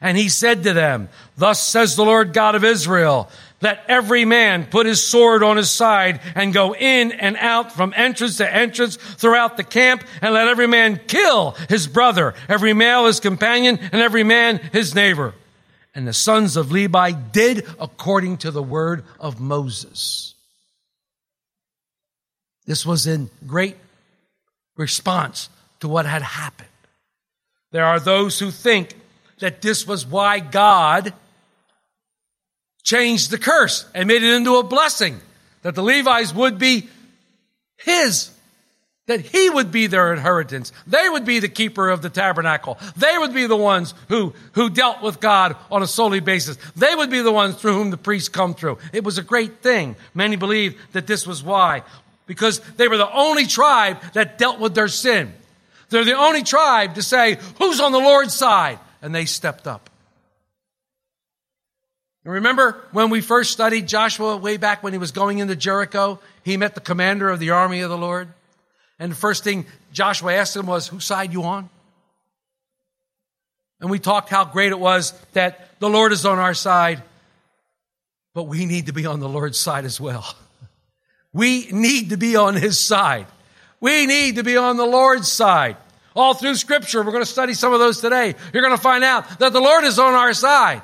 And 0.00 0.16
he 0.16 0.28
said 0.28 0.62
to 0.62 0.72
them, 0.72 1.08
Thus 1.36 1.62
says 1.62 1.96
the 1.96 2.04
Lord 2.04 2.32
God 2.32 2.54
of 2.54 2.64
Israel, 2.64 3.28
let 3.60 3.84
every 3.88 4.24
man 4.24 4.66
put 4.66 4.86
his 4.86 5.04
sword 5.04 5.42
on 5.42 5.56
his 5.56 5.70
side 5.70 6.20
and 6.36 6.52
go 6.52 6.74
in 6.74 7.10
and 7.10 7.36
out 7.36 7.72
from 7.72 7.92
entrance 7.96 8.36
to 8.36 8.54
entrance 8.54 8.96
throughout 8.96 9.56
the 9.56 9.64
camp, 9.64 10.04
and 10.22 10.32
let 10.32 10.46
every 10.46 10.68
man 10.68 11.00
kill 11.08 11.56
his 11.68 11.88
brother, 11.88 12.34
every 12.48 12.72
male 12.72 13.06
his 13.06 13.18
companion, 13.18 13.78
and 13.92 14.00
every 14.00 14.22
man 14.22 14.58
his 14.72 14.94
neighbor. 14.94 15.34
And 15.92 16.06
the 16.06 16.12
sons 16.12 16.56
of 16.56 16.70
Levi 16.70 17.10
did 17.10 17.66
according 17.80 18.38
to 18.38 18.52
the 18.52 18.62
word 18.62 19.04
of 19.18 19.40
Moses. 19.40 20.34
This 22.64 22.86
was 22.86 23.08
in 23.08 23.30
great 23.44 23.76
response 24.76 25.48
to 25.80 25.88
what 25.88 26.06
had 26.06 26.22
happened. 26.22 26.68
There 27.72 27.84
are 27.84 27.98
those 27.98 28.38
who 28.38 28.52
think 28.52 28.94
that 29.40 29.62
this 29.62 29.86
was 29.86 30.06
why 30.06 30.40
God 30.40 31.12
changed 32.82 33.30
the 33.30 33.38
curse 33.38 33.84
and 33.94 34.08
made 34.08 34.22
it 34.22 34.34
into 34.34 34.56
a 34.56 34.62
blessing, 34.62 35.20
that 35.62 35.74
the 35.74 35.82
Levites 35.82 36.34
would 36.34 36.58
be 36.58 36.88
his, 37.76 38.30
that 39.06 39.20
he 39.20 39.50
would 39.50 39.70
be 39.70 39.86
their 39.86 40.12
inheritance. 40.12 40.72
They 40.86 41.08
would 41.08 41.24
be 41.24 41.38
the 41.38 41.48
keeper 41.48 41.88
of 41.88 42.02
the 42.02 42.10
tabernacle. 42.10 42.78
They 42.96 43.16
would 43.18 43.34
be 43.34 43.46
the 43.46 43.56
ones 43.56 43.94
who, 44.08 44.34
who 44.52 44.70
dealt 44.70 45.02
with 45.02 45.20
God 45.20 45.56
on 45.70 45.82
a 45.82 45.86
solely 45.86 46.20
basis. 46.20 46.56
They 46.76 46.94
would 46.94 47.10
be 47.10 47.20
the 47.20 47.32
ones 47.32 47.56
through 47.56 47.74
whom 47.74 47.90
the 47.90 47.96
priests 47.96 48.28
come 48.28 48.54
through. 48.54 48.78
It 48.92 49.04
was 49.04 49.18
a 49.18 49.22
great 49.22 49.58
thing. 49.58 49.96
Many 50.14 50.36
believe 50.36 50.80
that 50.92 51.06
this 51.06 51.26
was 51.26 51.42
why, 51.42 51.82
because 52.26 52.60
they 52.76 52.88
were 52.88 52.98
the 52.98 53.12
only 53.12 53.46
tribe 53.46 53.98
that 54.14 54.38
dealt 54.38 54.60
with 54.60 54.74
their 54.74 54.88
sin. 54.88 55.32
They're 55.90 56.04
the 56.04 56.18
only 56.18 56.42
tribe 56.42 56.96
to 56.96 57.02
say, 57.02 57.38
who's 57.58 57.80
on 57.80 57.92
the 57.92 57.98
Lord's 57.98 58.34
side? 58.34 58.78
And 59.02 59.14
they 59.14 59.24
stepped 59.24 59.66
up. 59.66 59.90
Remember 62.24 62.84
when 62.92 63.08
we 63.08 63.22
first 63.22 63.52
studied 63.52 63.88
Joshua 63.88 64.36
way 64.36 64.58
back 64.58 64.82
when 64.82 64.92
he 64.92 64.98
was 64.98 65.12
going 65.12 65.38
into 65.38 65.56
Jericho? 65.56 66.20
He 66.44 66.58
met 66.58 66.74
the 66.74 66.80
commander 66.80 67.30
of 67.30 67.38
the 67.38 67.50
army 67.50 67.80
of 67.80 67.88
the 67.88 67.96
Lord. 67.96 68.28
And 68.98 69.12
the 69.12 69.16
first 69.16 69.44
thing 69.44 69.64
Joshua 69.92 70.34
asked 70.34 70.54
him 70.54 70.66
was, 70.66 70.88
whose 70.88 71.04
side 71.04 71.32
you 71.32 71.44
on? 71.44 71.70
And 73.80 73.90
we 73.90 73.98
talked 73.98 74.28
how 74.28 74.44
great 74.44 74.72
it 74.72 74.78
was 74.78 75.12
that 75.32 75.70
the 75.78 75.88
Lord 75.88 76.12
is 76.12 76.26
on 76.26 76.38
our 76.38 76.54
side, 76.54 77.02
but 78.34 78.44
we 78.44 78.66
need 78.66 78.86
to 78.86 78.92
be 78.92 79.06
on 79.06 79.20
the 79.20 79.28
Lord's 79.28 79.58
side 79.58 79.84
as 79.84 80.00
well. 80.00 80.26
We 81.30 81.68
need 81.70 82.10
to 82.10 82.16
be 82.16 82.36
on 82.36 82.54
his 82.54 82.80
side. 82.80 83.26
We 83.80 84.06
need 84.06 84.36
to 84.36 84.42
be 84.42 84.56
on 84.56 84.78
the 84.78 84.86
Lord's 84.86 85.30
side. 85.30 85.76
All 86.18 86.34
through 86.34 86.56
scripture, 86.56 87.00
we're 87.04 87.12
going 87.12 87.22
to 87.22 87.30
study 87.30 87.54
some 87.54 87.72
of 87.72 87.78
those 87.78 88.00
today. 88.00 88.34
You're 88.52 88.64
going 88.64 88.76
to 88.76 88.82
find 88.82 89.04
out 89.04 89.38
that 89.38 89.52
the 89.52 89.60
Lord 89.60 89.84
is 89.84 90.00
on 90.00 90.14
our 90.14 90.32
side, 90.32 90.82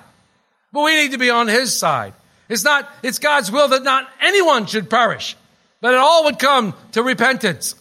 but 0.73 0.85
we 0.85 0.95
need 0.95 1.11
to 1.11 1.19
be 1.19 1.29
on 1.29 1.49
his 1.49 1.77
side. 1.77 2.15
It's 2.49 2.63
not, 2.63 2.89
it's 3.03 3.19
God's 3.19 3.51
will 3.51 3.67
that 3.67 3.83
not 3.83 4.09
anyone 4.21 4.67
should 4.67 4.89
perish, 4.89 5.37
but 5.81 5.93
it 5.93 5.99
all 5.99 6.27
would 6.27 6.39
come 6.39 6.73
to 6.93 7.03
repentance. 7.03 7.75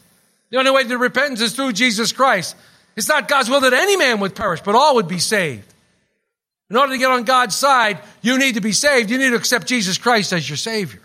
The 0.50 0.58
only 0.58 0.72
way 0.72 0.84
to 0.86 0.98
repentance 0.98 1.42
is 1.42 1.56
through 1.56 1.74
Jesus 1.74 2.12
Christ. 2.12 2.56
It's 2.96 3.08
not 3.08 3.28
God's 3.28 3.52
will 3.52 3.62
that 3.62 3.74
any 3.74 3.98
man 3.98 4.20
would 4.22 4.34
perish, 4.34 4.62
but 4.62 4.74
all 4.74 4.96
would 4.96 5.08
be 5.08 5.20
saved. 5.20 5.72
In 6.72 6.76
order 6.76 6.94
to 6.94 6.98
get 6.98 7.12
on 7.12 7.24
God's 7.24 7.56
side, 7.56 8.00
you 8.24 8.40
need 8.40 8.56
to 8.56 8.62
be 8.62 8.72
saved. 8.72 9.12
You 9.12 9.20
need 9.20 9.30
to 9.30 9.36
accept 9.36 9.68
Jesus 9.68 10.00
Christ 10.00 10.34
as 10.34 10.50
your 10.50 10.58
Savior. 10.58 11.02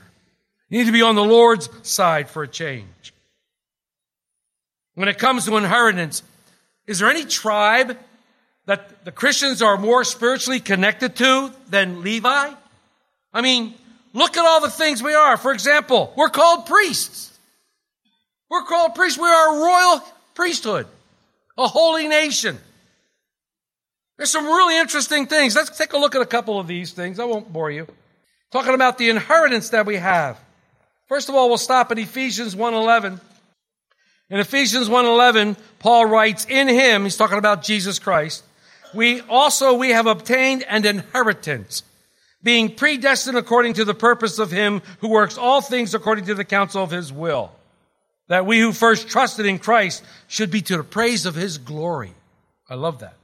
You 0.71 0.79
need 0.79 0.87
to 0.87 0.93
be 0.93 1.03
on 1.03 1.15
the 1.15 1.23
Lord's 1.23 1.69
side 1.83 2.31
for 2.31 2.43
a 2.43 2.49
change. 2.49 3.13
When 4.95 5.09
it 5.09 5.19
comes 5.19 5.45
to 5.45 5.55
inheritance, 5.59 6.23
is 6.89 6.99
there 6.99 7.11
any 7.11 7.25
tribe 7.27 7.97
that 8.65 9.05
the 9.05 9.13
Christians 9.13 9.63
are 9.63 9.77
more 9.77 10.05
spiritually 10.05 10.59
connected 10.59 11.15
to 11.17 11.53
than 11.69 12.03
Levi? 12.03 12.53
I 13.33 13.41
mean, 13.43 13.75
look 14.15 14.37
at 14.39 14.45
all 14.45 14.63
the 14.63 14.71
things 14.71 15.03
we 15.03 15.15
are. 15.15 15.37
For 15.37 15.53
example, 15.53 16.13
we're 16.17 16.31
called 16.31 16.67
priests. 16.67 17.39
We're 18.51 18.65
called 18.65 18.95
priests. 18.95 19.19
We 19.19 19.29
are 19.29 19.55
a 19.55 19.61
royal 19.61 20.05
priesthood, 20.35 20.87
a 21.59 21.69
holy 21.69 22.09
nation. 22.09 22.59
There's 24.17 24.31
some 24.31 24.47
really 24.47 24.79
interesting 24.79 25.27
things. 25.27 25.55
Let's 25.55 25.77
take 25.77 25.93
a 25.93 25.99
look 25.99 26.15
at 26.15 26.23
a 26.23 26.27
couple 26.27 26.59
of 26.59 26.67
these 26.67 26.93
things. 26.93 27.21
I 27.21 27.25
won't 27.25 27.53
bore 27.53 27.71
you. 27.71 27.87
Talking 28.51 28.75
about 28.75 28.97
the 28.97 29.11
inheritance 29.11 29.69
that 29.71 29.85
we 29.85 29.97
have. 29.97 30.41
First 31.07 31.29
of 31.29 31.35
all, 31.35 31.49
we'll 31.49 31.59
stop 31.59 31.93
at 31.93 31.99
Ephesians 31.99 32.57
1:11. 32.57 33.21
In 34.31 34.41
Ephesians 34.41 34.89
1:11, 34.89 35.57
Paul 35.79 36.07
writes, 36.07 36.45
"In 36.49 36.69
him, 36.69 37.05
he's 37.05 37.17
talking 37.17 37.39
about 37.39 37.63
Jesus 37.63 37.99
Christ, 37.99 38.45
we 38.93 39.21
also 39.23 39.75
we 39.75 39.91
have 39.91 40.07
obtained 40.07 40.65
an 40.65 40.85
inheritance, 40.85 41.83
being 42.43 42.75
predestined 42.75 43.39
according 43.39 43.75
to 43.75 43.85
the 43.85 43.95
purpose 43.95 44.39
of 44.39 44.51
him 44.51 44.83
who 45.01 45.09
works 45.09 45.39
all 45.39 45.61
things 45.61 45.95
according 45.95 46.27
to 46.27 46.35
the 46.35 46.45
counsel 46.45 46.83
of 46.83 46.91
his 46.91 47.13
will, 47.13 47.53
that 48.29 48.45
we 48.45 48.61
who 48.61 48.73
first 48.73 49.09
trusted 49.09 49.47
in 49.47 49.59
Christ 49.59 50.05
should 50.27 50.51
be 50.51 50.61
to 50.63 50.77
the 50.77 50.85
praise 50.85 51.25
of 51.25 51.35
his 51.35 51.57
glory." 51.57 52.15
I 52.69 52.75
love 52.75 52.99
that. 52.99 53.17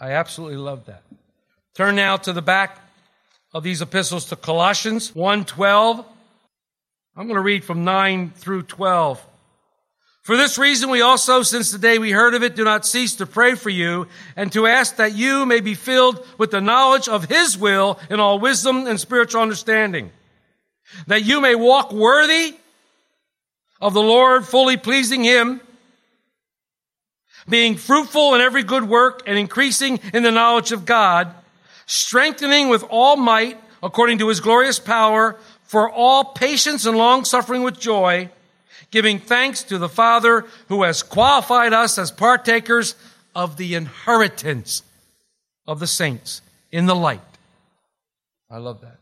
I 0.00 0.10
absolutely 0.12 0.58
love 0.58 0.86
that. 0.86 1.02
Turn 1.76 1.94
now 1.94 2.16
to 2.16 2.32
the 2.32 2.42
back 2.42 2.78
of 3.54 3.62
these 3.62 3.80
epistles 3.80 4.24
to 4.26 4.36
Colossians 4.36 5.14
1:12. 5.14 6.04
I'm 7.16 7.26
going 7.26 7.36
to 7.36 7.40
read 7.40 7.64
from 7.64 7.84
9 7.84 8.32
through 8.36 8.64
12. 8.64 9.24
For 10.28 10.36
this 10.36 10.58
reason, 10.58 10.90
we 10.90 11.00
also, 11.00 11.40
since 11.40 11.70
the 11.70 11.78
day 11.78 11.98
we 11.98 12.10
heard 12.10 12.34
of 12.34 12.42
it, 12.42 12.54
do 12.54 12.62
not 12.62 12.84
cease 12.84 13.14
to 13.14 13.24
pray 13.24 13.54
for 13.54 13.70
you 13.70 14.08
and 14.36 14.52
to 14.52 14.66
ask 14.66 14.96
that 14.96 15.14
you 15.14 15.46
may 15.46 15.60
be 15.60 15.72
filled 15.72 16.22
with 16.36 16.50
the 16.50 16.60
knowledge 16.60 17.08
of 17.08 17.30
His 17.30 17.56
will 17.56 17.98
in 18.10 18.20
all 18.20 18.38
wisdom 18.38 18.86
and 18.86 19.00
spiritual 19.00 19.40
understanding, 19.40 20.10
that 21.06 21.24
you 21.24 21.40
may 21.40 21.54
walk 21.54 21.94
worthy 21.94 22.54
of 23.80 23.94
the 23.94 24.02
Lord, 24.02 24.44
fully 24.44 24.76
pleasing 24.76 25.24
Him, 25.24 25.62
being 27.48 27.76
fruitful 27.76 28.34
in 28.34 28.42
every 28.42 28.64
good 28.64 28.84
work 28.84 29.22
and 29.26 29.38
increasing 29.38 29.98
in 30.12 30.24
the 30.24 30.30
knowledge 30.30 30.72
of 30.72 30.84
God, 30.84 31.34
strengthening 31.86 32.68
with 32.68 32.84
all 32.90 33.16
might 33.16 33.58
according 33.82 34.18
to 34.18 34.28
His 34.28 34.40
glorious 34.40 34.78
power 34.78 35.38
for 35.62 35.90
all 35.90 36.22
patience 36.22 36.84
and 36.84 36.98
long 36.98 37.24
suffering 37.24 37.62
with 37.62 37.80
joy, 37.80 38.28
giving 38.90 39.18
thanks 39.18 39.62
to 39.64 39.78
the 39.78 39.88
Father 39.88 40.46
who 40.68 40.82
has 40.82 41.02
qualified 41.02 41.72
us 41.72 41.98
as 41.98 42.10
partakers 42.10 42.94
of 43.34 43.56
the 43.56 43.74
inheritance 43.74 44.82
of 45.66 45.80
the 45.80 45.86
saints 45.86 46.40
in 46.72 46.86
the 46.86 46.94
light. 46.94 47.20
I 48.50 48.58
love 48.58 48.80
that. 48.80 48.98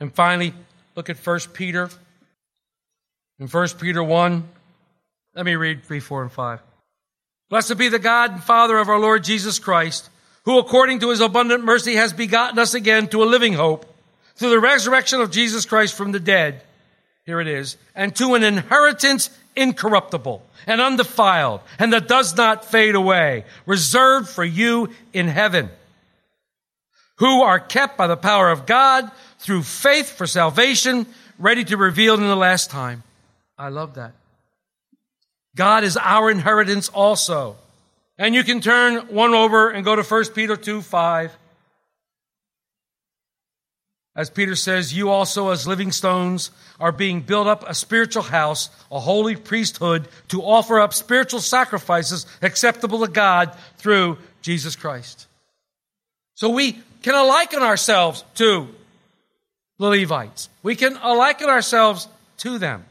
And 0.00 0.12
finally, 0.12 0.54
look 0.96 1.10
at 1.10 1.18
1 1.18 1.40
Peter. 1.52 1.90
In 3.38 3.48
1 3.48 3.68
Peter 3.78 4.02
1, 4.02 4.48
let 5.34 5.44
me 5.44 5.54
read 5.54 5.84
3, 5.84 6.00
4, 6.00 6.22
and 6.22 6.32
5. 6.32 6.60
Blessed 7.50 7.78
be 7.78 7.88
the 7.88 7.98
God 7.98 8.32
and 8.32 8.42
Father 8.42 8.78
of 8.78 8.88
our 8.88 8.98
Lord 8.98 9.24
Jesus 9.24 9.58
Christ, 9.58 10.08
who 10.44 10.58
according 10.58 11.00
to 11.00 11.10
his 11.10 11.20
abundant 11.20 11.64
mercy 11.64 11.96
has 11.96 12.12
begotten 12.12 12.58
us 12.58 12.74
again 12.74 13.08
to 13.08 13.22
a 13.22 13.24
living 13.24 13.54
hope 13.54 13.86
through 14.36 14.50
the 14.50 14.60
resurrection 14.60 15.20
of 15.20 15.30
Jesus 15.30 15.66
Christ 15.66 15.94
from 15.94 16.12
the 16.12 16.20
dead 16.20 16.62
here 17.30 17.40
it 17.40 17.46
is, 17.46 17.76
and 17.94 18.14
to 18.16 18.34
an 18.34 18.42
inheritance 18.42 19.30
incorruptible 19.54 20.42
and 20.66 20.80
undefiled 20.80 21.60
and 21.78 21.92
that 21.92 22.08
does 22.08 22.36
not 22.36 22.64
fade 22.64 22.96
away, 22.96 23.44
reserved 23.66 24.28
for 24.28 24.42
you 24.42 24.88
in 25.12 25.28
heaven, 25.28 25.68
who 27.18 27.42
are 27.42 27.60
kept 27.60 27.96
by 27.96 28.08
the 28.08 28.16
power 28.16 28.50
of 28.50 28.66
God 28.66 29.08
through 29.38 29.62
faith 29.62 30.10
for 30.10 30.26
salvation, 30.26 31.06
ready 31.38 31.62
to 31.62 31.76
be 31.76 31.80
revealed 31.80 32.18
in 32.18 32.26
the 32.26 32.34
last 32.34 32.68
time. 32.68 33.04
I 33.56 33.68
love 33.68 33.94
that. 33.94 34.10
God 35.54 35.84
is 35.84 35.96
our 35.96 36.32
inheritance 36.32 36.88
also. 36.88 37.54
And 38.18 38.34
you 38.34 38.42
can 38.42 38.60
turn 38.60 39.14
one 39.14 39.34
over 39.34 39.70
and 39.70 39.84
go 39.84 39.94
to 39.94 40.02
1 40.02 40.24
Peter 40.34 40.56
2 40.56 40.82
5. 40.82 41.36
As 44.16 44.28
Peter 44.28 44.56
says, 44.56 44.92
you 44.92 45.10
also, 45.10 45.50
as 45.50 45.66
living 45.66 45.92
stones, 45.92 46.50
are 46.80 46.92
being 46.92 47.20
built 47.20 47.46
up 47.46 47.64
a 47.68 47.74
spiritual 47.74 48.24
house, 48.24 48.68
a 48.90 48.98
holy 48.98 49.36
priesthood, 49.36 50.08
to 50.28 50.42
offer 50.42 50.80
up 50.80 50.92
spiritual 50.92 51.40
sacrifices 51.40 52.26
acceptable 52.42 53.00
to 53.06 53.12
God 53.12 53.56
through 53.76 54.18
Jesus 54.42 54.74
Christ. 54.74 55.26
So 56.34 56.50
we 56.50 56.80
can 57.02 57.14
liken 57.28 57.62
ourselves 57.62 58.24
to 58.36 58.68
the 59.78 59.86
Levites. 59.86 60.48
We 60.62 60.74
can 60.74 60.94
liken 60.94 61.48
ourselves 61.48 62.08
to 62.38 62.58
them. 62.58 62.84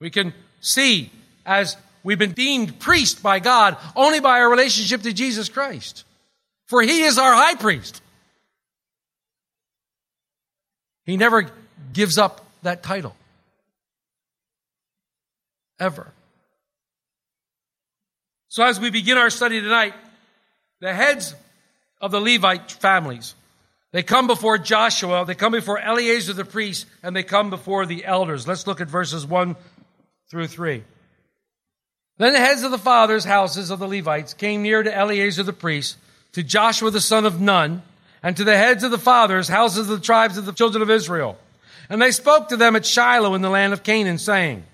We 0.00 0.10
can 0.10 0.34
see 0.60 1.10
as 1.46 1.76
we've 2.02 2.18
been 2.18 2.32
deemed 2.32 2.78
priest 2.78 3.22
by 3.22 3.38
God 3.38 3.76
only 3.96 4.20
by 4.20 4.40
our 4.40 4.50
relationship 4.50 5.02
to 5.02 5.12
Jesus 5.12 5.48
Christ. 5.48 6.04
For 6.66 6.82
he 6.82 7.02
is 7.02 7.18
our 7.18 7.32
high 7.32 7.54
priest. 7.54 8.02
He 11.04 11.16
never 11.16 11.50
gives 11.92 12.18
up 12.18 12.44
that 12.62 12.82
title. 12.82 13.14
Ever. 15.78 16.06
So 18.48 18.62
as 18.62 18.78
we 18.78 18.90
begin 18.90 19.18
our 19.18 19.30
study 19.30 19.60
tonight, 19.60 19.94
the 20.80 20.94
heads 20.94 21.34
of 22.00 22.10
the 22.10 22.20
Levite 22.20 22.70
families. 22.70 23.34
They 23.92 24.02
come 24.02 24.26
before 24.26 24.58
Joshua, 24.58 25.24
they 25.24 25.34
come 25.34 25.52
before 25.52 25.78
Eleazar 25.78 26.32
the 26.32 26.44
priest, 26.44 26.86
and 27.02 27.14
they 27.14 27.22
come 27.22 27.48
before 27.50 27.86
the 27.86 28.04
elders. 28.04 28.46
Let's 28.46 28.66
look 28.66 28.80
at 28.80 28.88
verses 28.88 29.24
1 29.26 29.56
through 30.30 30.48
3. 30.48 30.82
Then 32.18 32.32
the 32.32 32.40
heads 32.40 32.62
of 32.62 32.70
the 32.70 32.78
fathers' 32.78 33.24
houses 33.24 33.70
of 33.70 33.78
the 33.78 33.88
Levites 33.88 34.34
came 34.34 34.62
near 34.62 34.82
to 34.82 34.94
Eleazar 34.94 35.42
the 35.42 35.52
priest, 35.52 35.96
to 36.32 36.42
Joshua 36.42 36.90
the 36.90 37.00
son 37.00 37.24
of 37.24 37.40
Nun, 37.40 37.82
and 38.24 38.38
to 38.38 38.42
the 38.42 38.56
heads 38.56 38.82
of 38.82 38.90
the 38.90 38.98
fathers' 38.98 39.48
houses 39.48 39.90
of 39.90 39.98
the 39.98 40.04
tribes 40.04 40.38
of 40.38 40.46
the 40.46 40.52
children 40.52 40.80
of 40.80 40.88
Israel. 40.88 41.36
And 41.90 42.00
they 42.00 42.10
spoke 42.10 42.48
to 42.48 42.56
them 42.56 42.74
at 42.74 42.86
Shiloh 42.86 43.34
in 43.34 43.42
the 43.42 43.50
land 43.50 43.74
of 43.74 43.82
Canaan, 43.82 44.16
saying, 44.16 44.64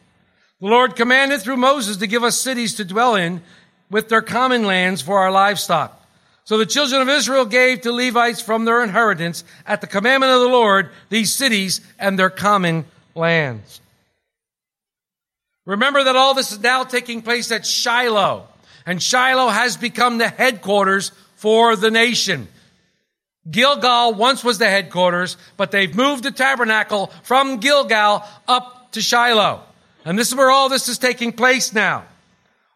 The 0.60 0.68
Lord 0.68 0.94
commanded 0.94 1.42
through 1.42 1.56
Moses 1.56 1.96
to 1.96 2.06
give 2.06 2.22
us 2.22 2.38
cities 2.38 2.76
to 2.76 2.84
dwell 2.84 3.16
in 3.16 3.42
with 3.90 4.08
their 4.08 4.22
common 4.22 4.64
lands 4.64 5.02
for 5.02 5.18
our 5.18 5.32
livestock. 5.32 5.96
So 6.44 6.58
the 6.58 6.66
children 6.66 7.02
of 7.02 7.08
Israel 7.08 7.44
gave 7.44 7.80
to 7.80 7.92
Levites 7.92 8.40
from 8.40 8.64
their 8.64 8.84
inheritance 8.84 9.42
at 9.66 9.80
the 9.80 9.88
commandment 9.88 10.32
of 10.32 10.40
the 10.40 10.48
Lord 10.48 10.90
these 11.08 11.34
cities 11.34 11.80
and 11.98 12.16
their 12.16 12.30
common 12.30 12.84
lands. 13.16 13.80
Remember 15.66 16.04
that 16.04 16.16
all 16.16 16.34
this 16.34 16.52
is 16.52 16.60
now 16.60 16.84
taking 16.84 17.20
place 17.20 17.50
at 17.50 17.66
Shiloh. 17.66 18.46
And 18.86 19.02
Shiloh 19.02 19.48
has 19.48 19.76
become 19.76 20.18
the 20.18 20.28
headquarters 20.28 21.10
for 21.34 21.74
the 21.74 21.90
nation. 21.90 22.46
Gilgal 23.48 24.14
once 24.14 24.44
was 24.44 24.58
the 24.58 24.68
headquarters, 24.68 25.36
but 25.56 25.70
they've 25.70 25.94
moved 25.94 26.24
the 26.24 26.30
tabernacle 26.30 27.12
from 27.22 27.58
Gilgal 27.58 28.24
up 28.46 28.92
to 28.92 29.00
Shiloh. 29.00 29.62
And 30.04 30.18
this 30.18 30.28
is 30.28 30.34
where 30.34 30.50
all 30.50 30.68
this 30.68 30.88
is 30.88 30.98
taking 30.98 31.32
place 31.32 31.72
now. 31.72 32.04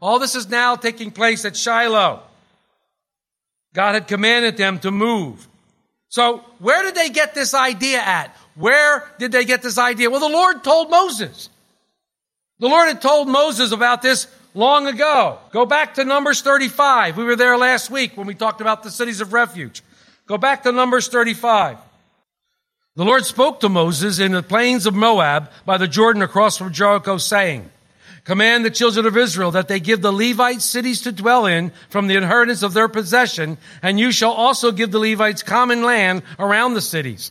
All 0.01 0.19
this 0.19 0.35
is 0.35 0.49
now 0.49 0.77
taking 0.77 1.11
place 1.11 1.45
at 1.45 1.57
Shiloh. 1.57 2.23
God 3.75 3.95
had 3.95 4.09
commanded 4.09 4.57
them 4.57 4.79
to 4.81 4.91
move. 4.91 5.49
So 6.09 6.39
where 6.59 6.83
did 6.83 6.95
they 6.95 7.11
get 7.11 7.35
this 7.35 7.55
idea 7.55 7.99
at? 7.99 8.35
Where 8.55 9.05
did 9.19 9.33
they 9.33 9.45
get 9.45 9.63
this 9.63 9.79
idea? 9.79 10.11
Well, 10.11 10.21
the 10.21 10.29
Lord 10.29 10.63
told 10.63 10.91
Moses. 10.91 11.49
The 12.61 12.69
Lord 12.69 12.89
had 12.89 13.03
told 13.03 13.29
Moses 13.29 13.73
about 13.73 14.01
this 14.01 14.29
long 14.55 14.87
ago. 14.87 15.39
Go 15.51 15.67
back 15.67 15.95
to 15.95 16.05
Numbers 16.05 16.41
35. 16.41 17.17
We 17.17 17.25
were 17.25 17.37
there 17.37 17.59
last 17.59 17.91
week 17.91 18.17
when 18.17 18.27
we 18.27 18.35
talked 18.35 18.61
about 18.61 18.85
the 18.85 18.91
cities 18.91 19.21
of 19.21 19.33
refuge. 19.33 19.83
Go 20.27 20.39
back 20.39 20.63
to 20.63 20.73
Numbers 20.73 21.09
35. 21.09 21.77
The 22.97 23.05
Lord 23.05 23.25
spoke 23.25 23.61
to 23.61 23.69
Moses 23.69 24.19
in 24.19 24.33
the 24.33 24.43
plains 24.43 24.87
of 24.87 24.95
Moab 24.95 25.51
by 25.67 25.77
the 25.77 25.89
Jordan 25.89 26.23
across 26.23 26.57
from 26.57 26.73
Jericho 26.73 27.19
saying, 27.19 27.71
Command 28.25 28.65
the 28.65 28.71
children 28.71 29.05
of 29.05 29.19
Israel 29.19 29.51
that 29.51 29.69
they 29.69 29.81
give 29.81 30.01
the 30.01 30.13
Levites 30.13 30.65
cities 30.65 31.03
to 31.03 31.13
dwell 31.13 31.45
in 31.45 31.73
from 31.91 32.07
the 32.07 32.17
inheritance 32.17 32.63
of 32.63 32.73
their 32.73 32.89
possession, 32.89 33.59
and 33.83 34.01
you 34.01 34.11
shall 34.13 34.33
also 34.33 34.73
give 34.73 34.91
the 34.91 34.99
Levites 34.99 35.43
common 35.43 35.83
land 35.83 36.23
around 36.39 36.73
the 36.73 36.81
cities. 36.81 37.31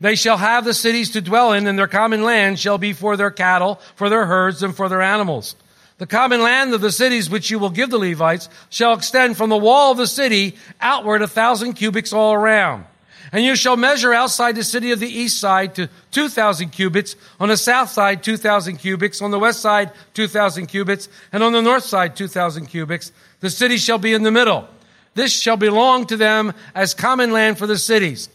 They 0.00 0.14
shall 0.14 0.38
have 0.38 0.64
the 0.64 0.72
cities 0.72 1.10
to 1.10 1.20
dwell 1.20 1.52
in, 1.52 1.66
and 1.66 1.78
their 1.78 1.88
common 1.88 2.22
land 2.22 2.58
shall 2.58 2.78
be 2.78 2.94
for 2.94 3.18
their 3.18 3.30
cattle, 3.30 3.80
for 3.96 4.08
their 4.08 4.24
herds, 4.24 4.62
and 4.62 4.74
for 4.74 4.88
their 4.88 5.02
animals. 5.02 5.56
The 5.98 6.06
common 6.06 6.42
land 6.42 6.74
of 6.74 6.82
the 6.82 6.92
cities 6.92 7.30
which 7.30 7.50
you 7.50 7.58
will 7.58 7.70
give 7.70 7.88
the 7.88 7.98
Levites 7.98 8.50
shall 8.68 8.92
extend 8.92 9.36
from 9.36 9.48
the 9.48 9.56
wall 9.56 9.92
of 9.92 9.98
the 9.98 10.06
city 10.06 10.56
outward 10.78 11.22
a 11.22 11.28
thousand 11.28 11.72
cubits 11.74 12.12
all 12.12 12.34
around. 12.34 12.84
And 13.32 13.44
you 13.44 13.56
shall 13.56 13.76
measure 13.76 14.12
outside 14.12 14.56
the 14.56 14.62
city 14.62 14.92
of 14.92 15.00
the 15.00 15.08
east 15.08 15.40
side 15.40 15.74
to 15.76 15.88
2,000 16.12 16.68
cubits, 16.68 17.16
on 17.40 17.48
the 17.48 17.56
south 17.56 17.90
side 17.90 18.22
2,000 18.22 18.76
cubits, 18.76 19.20
on 19.22 19.30
the 19.30 19.38
west 19.38 19.60
side 19.60 19.90
2,000 20.14 20.66
cubits, 20.66 21.08
and 21.32 21.42
on 21.42 21.52
the 21.52 21.62
north 21.62 21.84
side 21.84 22.14
2,000 22.14 22.66
cubits. 22.66 23.10
The 23.40 23.50
city 23.50 23.78
shall 23.78 23.98
be 23.98 24.12
in 24.12 24.22
the 24.22 24.30
middle. 24.30 24.68
This 25.14 25.32
shall 25.32 25.56
belong 25.56 26.06
to 26.06 26.16
them 26.16 26.52
as 26.74 26.94
common 26.94 27.32
land 27.32 27.58
for 27.58 27.66
the 27.66 27.78
cities. 27.78 28.28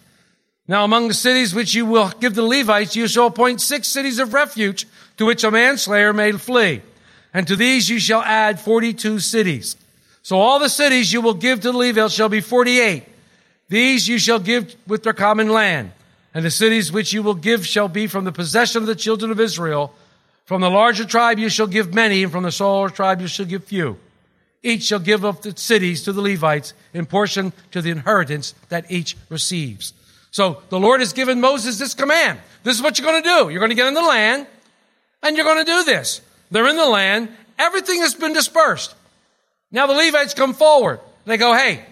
Now 0.67 0.83
among 0.83 1.07
the 1.07 1.13
cities 1.13 1.53
which 1.53 1.75
you 1.75 1.85
will 1.85 2.09
give 2.19 2.33
the 2.33 2.43
Levites, 2.43 2.95
you 2.95 3.07
shall 3.07 3.27
appoint 3.27 3.61
six 3.61 3.87
cities 3.87 4.19
of 4.19 4.33
refuge 4.33 4.87
to 5.17 5.25
which 5.25 5.43
a 5.43 5.51
manslayer 5.51 6.11
may 6.11 6.31
flee. 6.33 6.81
And 7.33 7.47
to 7.47 7.55
these 7.55 7.89
you 7.89 7.99
shall 7.99 8.21
add 8.21 8.59
42 8.59 9.19
cities. 9.19 9.75
So 10.23 10.39
all 10.39 10.59
the 10.59 10.69
cities 10.69 11.11
you 11.11 11.21
will 11.21 11.33
give 11.33 11.61
to 11.61 11.71
the 11.71 11.77
Levites 11.77 12.13
shall 12.13 12.29
be 12.29 12.41
48. 12.41 13.03
These 13.69 14.07
you 14.07 14.19
shall 14.19 14.39
give 14.39 14.75
with 14.85 15.03
their 15.03 15.13
common 15.13 15.49
land. 15.49 15.91
And 16.33 16.45
the 16.45 16.51
cities 16.51 16.91
which 16.91 17.13
you 17.13 17.23
will 17.23 17.35
give 17.35 17.65
shall 17.65 17.87
be 17.87 18.07
from 18.07 18.25
the 18.25 18.31
possession 18.31 18.81
of 18.81 18.87
the 18.87 18.95
children 18.95 19.31
of 19.31 19.39
Israel. 19.39 19.93
From 20.45 20.61
the 20.61 20.69
larger 20.69 21.05
tribe 21.05 21.39
you 21.39 21.49
shall 21.49 21.67
give 21.67 21.93
many, 21.93 22.23
and 22.23 22.31
from 22.31 22.43
the 22.43 22.51
smaller 22.51 22.89
tribe 22.89 23.21
you 23.21 23.27
shall 23.27 23.45
give 23.45 23.63
few. 23.63 23.97
Each 24.63 24.83
shall 24.83 24.99
give 24.99 25.25
up 25.25 25.41
the 25.41 25.57
cities 25.57 26.03
to 26.03 26.13
the 26.13 26.21
Levites 26.21 26.73
in 26.93 27.05
portion 27.05 27.53
to 27.71 27.81
the 27.81 27.89
inheritance 27.89 28.53
that 28.69 28.91
each 28.91 29.17
receives. 29.29 29.93
So 30.29 30.61
the 30.69 30.79
Lord 30.79 30.99
has 30.99 31.13
given 31.13 31.41
Moses 31.41 31.79
this 31.79 31.93
command. 31.93 32.39
This 32.63 32.75
is 32.75 32.81
what 32.81 32.97
you're 32.97 33.09
going 33.09 33.23
to 33.23 33.29
do. 33.29 33.49
You're 33.49 33.59
going 33.59 33.71
to 33.71 33.75
get 33.75 33.87
in 33.87 33.93
the 33.93 34.01
land, 34.01 34.47
and 35.23 35.35
you're 35.35 35.45
going 35.45 35.65
to 35.65 35.71
do 35.71 35.83
this. 35.83 36.21
They're 36.51 36.67
in 36.67 36.75
the 36.75 36.85
land. 36.85 37.29
Everything 37.57 38.01
has 38.01 38.13
been 38.13 38.33
dispersed. 38.33 38.93
Now 39.71 39.87
the 39.87 39.93
Levites 39.93 40.33
come 40.33 40.53
forward. 40.53 40.99
They 41.25 41.37
go, 41.37 41.53
hey, 41.53 41.83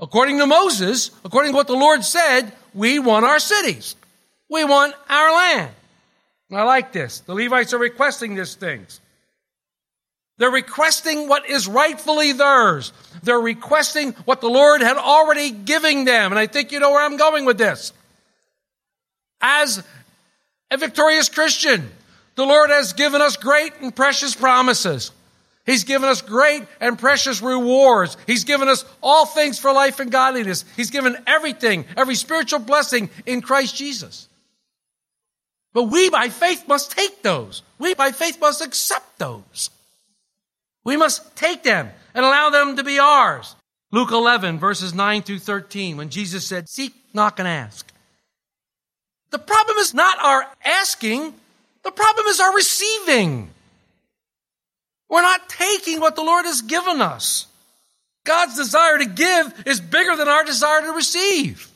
according 0.00 0.38
to 0.38 0.46
Moses, 0.46 1.10
according 1.24 1.52
to 1.52 1.56
what 1.56 1.66
the 1.66 1.74
Lord 1.74 2.02
said, 2.04 2.52
we 2.74 2.98
want 2.98 3.26
our 3.26 3.38
cities. 3.38 3.96
We 4.48 4.64
want 4.64 4.94
our 5.08 5.32
land. 5.32 5.74
I 6.50 6.64
like 6.64 6.92
this. 6.92 7.20
The 7.20 7.34
Levites 7.34 7.72
are 7.72 7.78
requesting 7.78 8.34
these 8.34 8.54
things. 8.54 9.00
They're 10.38 10.50
requesting 10.50 11.28
what 11.28 11.48
is 11.48 11.68
rightfully 11.68 12.32
theirs. 12.32 12.92
They're 13.22 13.38
requesting 13.38 14.12
what 14.24 14.40
the 14.40 14.48
Lord 14.48 14.82
had 14.82 14.96
already 14.96 15.50
given 15.50 16.04
them. 16.04 16.32
And 16.32 16.38
I 16.38 16.46
think 16.46 16.72
you 16.72 16.80
know 16.80 16.90
where 16.90 17.04
I'm 17.04 17.16
going 17.16 17.44
with 17.44 17.58
this. 17.58 17.92
As 19.40 19.84
a 20.70 20.76
victorious 20.76 21.28
Christian, 21.28 21.90
the 22.34 22.44
Lord 22.44 22.70
has 22.70 22.92
given 22.92 23.20
us 23.20 23.36
great 23.36 23.72
and 23.80 23.94
precious 23.94 24.34
promises. 24.34 25.10
He's 25.64 25.84
given 25.84 26.08
us 26.08 26.22
great 26.22 26.64
and 26.80 26.98
precious 26.98 27.40
rewards. 27.40 28.16
He's 28.26 28.44
given 28.44 28.68
us 28.68 28.84
all 29.00 29.26
things 29.26 29.58
for 29.58 29.72
life 29.72 30.00
and 30.00 30.10
godliness. 30.10 30.64
He's 30.76 30.90
given 30.90 31.16
everything, 31.26 31.84
every 31.96 32.16
spiritual 32.16 32.58
blessing 32.58 33.10
in 33.26 33.42
Christ 33.42 33.76
Jesus. 33.76 34.28
But 35.72 35.84
we 35.84 36.10
by 36.10 36.28
faith 36.30 36.66
must 36.66 36.90
take 36.90 37.22
those. 37.22 37.62
We 37.78 37.94
by 37.94 38.10
faith 38.12 38.40
must 38.40 38.60
accept 38.60 39.18
those. 39.18 39.70
We 40.84 40.96
must 40.96 41.36
take 41.36 41.62
them 41.62 41.90
and 42.14 42.24
allow 42.24 42.50
them 42.50 42.76
to 42.76 42.84
be 42.84 42.98
ours. 42.98 43.54
Luke 43.92 44.10
11 44.10 44.58
verses 44.58 44.92
9 44.92 45.22
through 45.22 45.38
13 45.38 45.96
when 45.96 46.10
Jesus 46.10 46.44
said, 46.44 46.68
seek, 46.68 46.92
knock 47.14 47.38
and 47.38 47.46
ask. 47.46 47.90
The 49.30 49.38
problem 49.38 49.78
is 49.78 49.94
not 49.94 50.18
our 50.22 50.44
asking. 50.64 51.34
The 51.82 51.90
problem 51.90 52.26
is 52.26 52.40
our 52.40 52.54
receiving. 52.54 53.50
We're 55.08 55.22
not 55.22 55.48
taking 55.48 56.00
what 56.00 56.16
the 56.16 56.22
Lord 56.22 56.46
has 56.46 56.62
given 56.62 57.00
us. 57.00 57.46
God's 58.24 58.56
desire 58.56 58.98
to 58.98 59.06
give 59.06 59.64
is 59.66 59.80
bigger 59.80 60.16
than 60.16 60.28
our 60.28 60.44
desire 60.44 60.82
to 60.82 60.92
receive. 60.92 61.68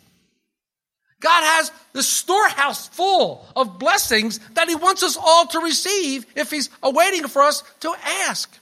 God 1.21 1.42
has 1.42 1.73
the 1.92 2.03
storehouse 2.03 2.88
full 2.88 3.45
of 3.57 3.79
blessings 3.79 4.38
that 4.55 4.69
He 4.69 4.77
wants 4.77 5.03
us 5.03 5.16
all 5.16 5.47
to 5.49 5.59
receive 5.61 6.25
if 6.37 6.51
He's 6.51 6.71
awaiting 6.83 7.27
for 7.27 7.42
us 7.42 7.64
to 7.81 7.95
ask. 8.29 8.57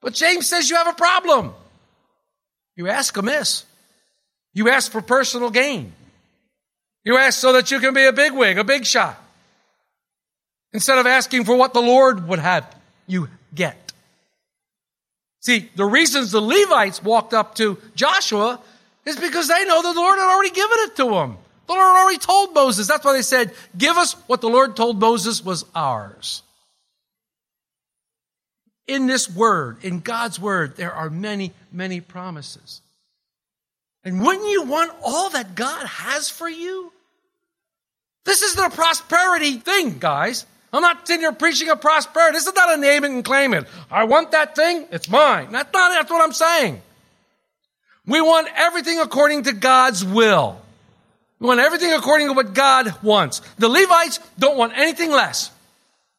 But 0.00 0.14
James 0.14 0.48
says 0.48 0.68
you 0.68 0.76
have 0.76 0.88
a 0.88 0.92
problem. 0.92 1.54
You 2.76 2.88
ask 2.88 3.16
amiss. 3.16 3.64
You 4.52 4.68
ask 4.68 4.92
for 4.92 5.00
personal 5.00 5.50
gain. 5.50 5.92
You 7.04 7.16
ask 7.16 7.38
so 7.38 7.54
that 7.54 7.70
you 7.70 7.80
can 7.80 7.94
be 7.94 8.04
a 8.04 8.12
bigwig, 8.12 8.58
a 8.58 8.64
big 8.64 8.84
shot 8.84 9.21
instead 10.72 10.98
of 10.98 11.06
asking 11.06 11.44
for 11.44 11.56
what 11.56 11.74
the 11.74 11.82
Lord 11.82 12.28
would 12.28 12.38
have 12.38 12.74
you 13.06 13.28
get. 13.54 13.92
See, 15.40 15.68
the 15.74 15.84
reasons 15.84 16.30
the 16.30 16.40
Levites 16.40 17.02
walked 17.02 17.34
up 17.34 17.56
to 17.56 17.78
Joshua 17.94 18.60
is 19.04 19.16
because 19.16 19.48
they 19.48 19.64
know 19.64 19.82
the 19.82 19.92
Lord 19.92 20.18
had 20.18 20.32
already 20.32 20.54
given 20.54 20.76
it 20.80 20.96
to 20.96 21.04
them. 21.04 21.36
The 21.66 21.74
Lord 21.74 21.96
already 21.96 22.18
told 22.18 22.54
Moses. 22.54 22.86
That's 22.86 23.04
why 23.04 23.14
they 23.14 23.22
said, 23.22 23.52
give 23.76 23.96
us 23.96 24.12
what 24.26 24.40
the 24.40 24.48
Lord 24.48 24.76
told 24.76 25.00
Moses 25.00 25.44
was 25.44 25.64
ours. 25.74 26.42
In 28.86 29.06
this 29.06 29.28
word, 29.28 29.78
in 29.82 30.00
God's 30.00 30.38
word, 30.38 30.76
there 30.76 30.92
are 30.92 31.10
many, 31.10 31.52
many 31.72 32.00
promises. 32.00 32.80
And 34.04 34.20
wouldn't 34.20 34.48
you 34.48 34.64
want 34.64 34.92
all 35.02 35.30
that 35.30 35.54
God 35.54 35.86
has 35.86 36.28
for 36.28 36.48
you? 36.48 36.92
This 38.24 38.42
isn't 38.42 38.64
a 38.64 38.70
prosperity 38.70 39.58
thing, 39.58 39.98
guys. 39.98 40.46
I'm 40.72 40.80
not 40.80 41.06
sitting 41.06 41.20
here 41.20 41.32
preaching 41.32 41.68
a 41.68 41.76
prosperity. 41.76 42.36
This 42.36 42.46
is 42.46 42.54
not 42.54 42.78
a 42.78 42.80
name 42.80 43.04
it 43.04 43.10
and 43.10 43.24
claim 43.24 43.52
it. 43.52 43.66
I 43.90 44.04
want 44.04 44.30
that 44.30 44.56
thing. 44.56 44.86
It's 44.90 45.08
mine. 45.08 45.52
That's 45.52 45.72
not, 45.72 45.90
that's 45.90 46.10
what 46.10 46.22
I'm 46.22 46.32
saying. 46.32 46.80
We 48.06 48.20
want 48.20 48.48
everything 48.56 48.98
according 48.98 49.44
to 49.44 49.52
God's 49.52 50.04
will. 50.04 50.60
We 51.38 51.46
want 51.46 51.60
everything 51.60 51.92
according 51.92 52.28
to 52.28 52.32
what 52.32 52.54
God 52.54 52.94
wants. 53.02 53.42
The 53.58 53.68
Levites 53.68 54.18
don't 54.38 54.56
want 54.56 54.72
anything 54.76 55.10
less. 55.10 55.50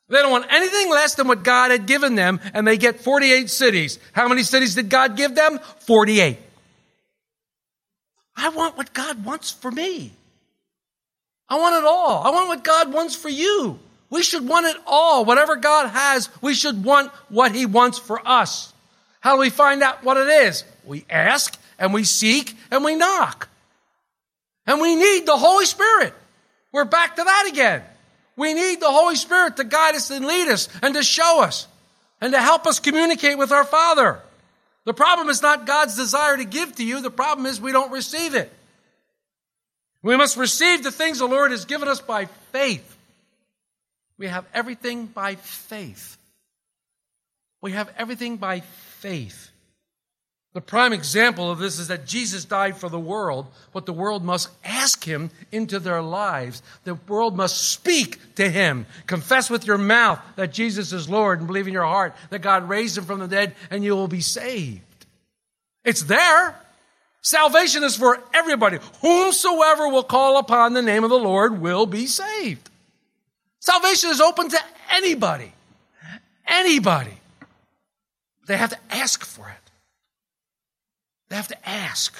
They 0.09 0.17
don't 0.17 0.31
want 0.31 0.45
anything 0.51 0.91
less 0.91 1.15
than 1.15 1.27
what 1.27 1.43
God 1.43 1.71
had 1.71 1.87
given 1.87 2.15
them, 2.15 2.39
and 2.53 2.67
they 2.67 2.77
get 2.77 2.99
48 2.99 3.49
cities. 3.49 3.99
How 4.11 4.27
many 4.27 4.43
cities 4.43 4.75
did 4.75 4.89
God 4.89 5.17
give 5.17 5.33
them? 5.33 5.59
48. 5.79 6.37
I 8.35 8.49
want 8.49 8.77
what 8.77 8.93
God 8.93 9.25
wants 9.25 9.49
for 9.49 9.71
me. 9.71 10.11
I 11.49 11.57
want 11.57 11.75
it 11.75 11.87
all. 11.87 12.23
I 12.23 12.29
want 12.29 12.49
what 12.49 12.63
God 12.63 12.93
wants 12.93 13.15
for 13.15 13.29
you. 13.29 13.79
We 14.13 14.21
should 14.21 14.47
want 14.47 14.67
it 14.67 14.77
all. 14.85 15.25
Whatever 15.25 15.55
God 15.55 15.89
has, 15.89 16.29
we 16.39 16.53
should 16.53 16.83
want 16.83 17.11
what 17.29 17.51
He 17.51 17.65
wants 17.65 17.97
for 17.97 18.21
us. 18.23 18.71
How 19.21 19.33
do 19.33 19.39
we 19.39 19.49
find 19.49 19.81
out 19.81 20.03
what 20.03 20.17
it 20.17 20.27
is? 20.27 20.63
We 20.85 21.03
ask 21.09 21.59
and 21.79 21.95
we 21.95 22.03
seek 22.03 22.55
and 22.69 22.83
we 22.83 22.93
knock. 22.95 23.49
And 24.67 24.79
we 24.79 24.95
need 24.95 25.25
the 25.25 25.35
Holy 25.35 25.65
Spirit. 25.65 26.13
We're 26.71 26.85
back 26.85 27.15
to 27.15 27.23
that 27.23 27.49
again. 27.51 27.81
We 28.35 28.53
need 28.53 28.81
the 28.81 28.91
Holy 28.91 29.15
Spirit 29.15 29.57
to 29.57 29.63
guide 29.63 29.95
us 29.95 30.11
and 30.11 30.27
lead 30.27 30.47
us 30.47 30.69
and 30.83 30.93
to 30.93 31.01
show 31.01 31.41
us 31.41 31.67
and 32.21 32.33
to 32.33 32.39
help 32.39 32.67
us 32.67 32.79
communicate 32.79 33.39
with 33.39 33.51
our 33.51 33.65
Father. 33.65 34.19
The 34.85 34.93
problem 34.93 35.29
is 35.29 35.41
not 35.41 35.65
God's 35.65 35.95
desire 35.95 36.37
to 36.37 36.45
give 36.45 36.75
to 36.75 36.85
you. 36.85 37.01
The 37.01 37.09
problem 37.09 37.47
is 37.47 37.59
we 37.59 37.71
don't 37.71 37.91
receive 37.91 38.35
it. 38.35 38.53
We 40.03 40.15
must 40.17 40.37
receive 40.37 40.83
the 40.83 40.91
things 40.91 41.17
the 41.17 41.25
Lord 41.25 41.49
has 41.49 41.65
given 41.65 41.87
us 41.87 41.99
by 41.99 42.25
faith. 42.51 42.91
We 44.23 44.29
have 44.29 44.45
everything 44.53 45.07
by 45.07 45.35
faith. 45.35 46.15
We 47.59 47.73
have 47.73 47.91
everything 47.97 48.37
by 48.37 48.61
faith. 48.61 49.51
The 50.53 50.61
prime 50.61 50.93
example 50.93 51.51
of 51.51 51.59
this 51.59 51.77
is 51.77 51.89
that 51.89 52.05
Jesus 52.05 52.45
died 52.45 52.77
for 52.77 52.87
the 52.87 52.97
world, 52.97 53.47
but 53.73 53.85
the 53.85 53.91
world 53.91 54.23
must 54.23 54.47
ask 54.63 55.03
him 55.03 55.29
into 55.51 55.77
their 55.77 56.01
lives. 56.01 56.63
The 56.85 56.95
world 56.95 57.35
must 57.35 57.71
speak 57.71 58.35
to 58.35 58.49
him. 58.49 58.85
Confess 59.07 59.49
with 59.49 59.67
your 59.67 59.77
mouth 59.77 60.21
that 60.37 60.53
Jesus 60.53 60.93
is 60.93 61.09
Lord 61.09 61.39
and 61.39 61.47
believe 61.47 61.67
in 61.67 61.73
your 61.73 61.83
heart 61.83 62.15
that 62.29 62.41
God 62.41 62.69
raised 62.69 62.97
him 62.97 63.03
from 63.03 63.19
the 63.19 63.27
dead 63.27 63.53
and 63.71 63.83
you 63.83 63.93
will 63.93 64.07
be 64.07 64.21
saved. 64.21 65.05
It's 65.83 66.03
there. 66.03 66.57
Salvation 67.21 67.83
is 67.83 67.97
for 67.97 68.23
everybody. 68.33 68.79
Whomsoever 69.01 69.89
will 69.89 70.01
call 70.01 70.37
upon 70.37 70.71
the 70.71 70.81
name 70.81 71.03
of 71.03 71.09
the 71.09 71.19
Lord 71.19 71.59
will 71.59 71.85
be 71.85 72.07
saved. 72.07 72.69
Salvation 73.63 74.09
is 74.09 74.19
open 74.19 74.49
to 74.49 74.59
anybody. 74.91 75.53
Anybody. 76.45 77.17
They 78.45 78.57
have 78.57 78.71
to 78.71 78.79
ask 78.89 79.23
for 79.23 79.47
it. 79.47 79.71
They 81.29 81.37
have 81.37 81.47
to 81.47 81.69
ask. 81.69 82.13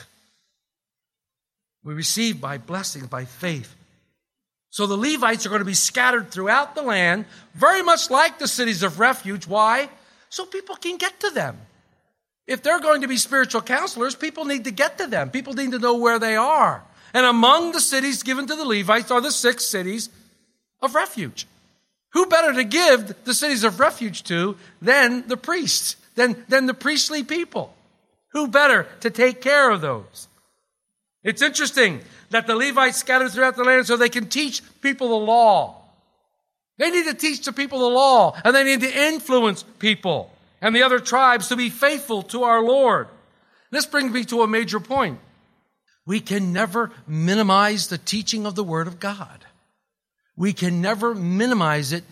We 1.84 1.96
receive 1.96 2.40
by 2.40 2.60
blessing, 2.60 3.08
by 3.08 3.26
faith. 3.26 3.76
So 4.70 4.88
the 4.88 4.96
Levites 4.96 5.46
are 5.46 5.50
going 5.50 5.60
to 5.60 5.66
be 5.66 5.74
scattered 5.74 6.32
throughout 6.32 6.76
the 6.76 6.82
land, 6.82 7.26
very 7.54 7.84
much 7.84 8.10
like 8.10 8.40
the 8.40 8.48
cities 8.48 8.82
of 8.82 9.02
refuge. 9.02 9.46
Why? 9.46 9.90
So 10.30 10.46
people 10.46 10.78
can 10.78 10.96
get 10.96 11.20
to 11.20 11.30
them. 11.32 11.58
If 12.48 12.64
they're 12.64 12.80
going 12.80 13.02
to 13.02 13.10
be 13.10 13.18
spiritual 13.18 13.64
counselors, 13.64 14.16
people 14.16 14.46
need 14.46 14.64
to 14.64 14.72
get 14.72 14.98
to 15.00 15.08
them. 15.08 15.30
People 15.30 15.56
need 15.56 15.72
to 15.72 15.80
know 15.80 15.98
where 15.98 16.20
they 16.20 16.38
are. 16.38 16.86
And 17.14 17.26
among 17.26 17.74
the 17.74 17.82
cities 17.82 18.24
given 18.24 18.48
to 18.48 18.56
the 18.56 18.66
Levites 18.66 19.12
are 19.12 19.20
the 19.20 19.30
six 19.30 19.66
cities 19.66 20.08
of 20.84 20.94
refuge. 20.94 21.48
Who 22.12 22.28
better 22.28 22.54
to 22.54 22.64
give 22.64 23.24
the 23.24 23.34
cities 23.34 23.64
of 23.64 23.80
refuge 23.80 24.24
to 24.26 24.56
than 24.82 25.28
the 25.28 25.38
priests, 25.38 25.96
than, 26.14 26.46
than 26.48 26.68
the 26.68 26.76
priestly 26.76 27.24
people? 27.24 27.74
Who 28.34 28.48
better 28.48 28.88
to 29.00 29.10
take 29.10 29.42
care 29.42 29.72
of 29.72 29.82
those? 29.82 30.28
It's 31.24 31.42
interesting 31.42 32.02
that 32.30 32.46
the 32.46 32.56
Levites 32.56 32.98
scattered 32.98 33.32
throughout 33.32 33.56
the 33.56 33.64
land 33.64 33.88
so 33.88 33.96
they 33.96 34.10
can 34.10 34.28
teach 34.28 34.62
people 34.82 35.10
the 35.10 35.26
law. 35.26 35.82
They 36.78 36.92
need 36.92 37.06
to 37.06 37.14
teach 37.14 37.46
the 37.46 37.54
people 37.54 37.80
the 37.80 37.96
law 37.96 38.36
and 38.44 38.56
they 38.56 38.64
need 38.64 38.82
to 38.82 39.08
influence 39.08 39.64
people 39.80 40.32
and 40.62 40.76
the 40.76 40.84
other 40.84 41.00
tribes 41.00 41.48
to 41.48 41.56
be 41.56 41.70
faithful 41.70 42.24
to 42.24 42.44
our 42.44 42.62
Lord. 42.62 43.08
This 43.72 43.86
brings 43.86 44.12
me 44.12 44.24
to 44.26 44.42
a 44.42 44.48
major 44.48 44.80
point. 44.80 45.20
We 46.06 46.20
can 46.20 46.52
never 46.52 46.92
minimize 47.08 47.88
the 47.88 47.98
teaching 47.98 48.46
of 48.46 48.56
the 48.56 48.64
Word 48.64 48.88
of 48.88 49.00
God. 49.00 49.46
We 50.36 50.54
can 50.54 50.82
never 50.82 51.14
minimize 51.14 51.94
it 51.94 52.04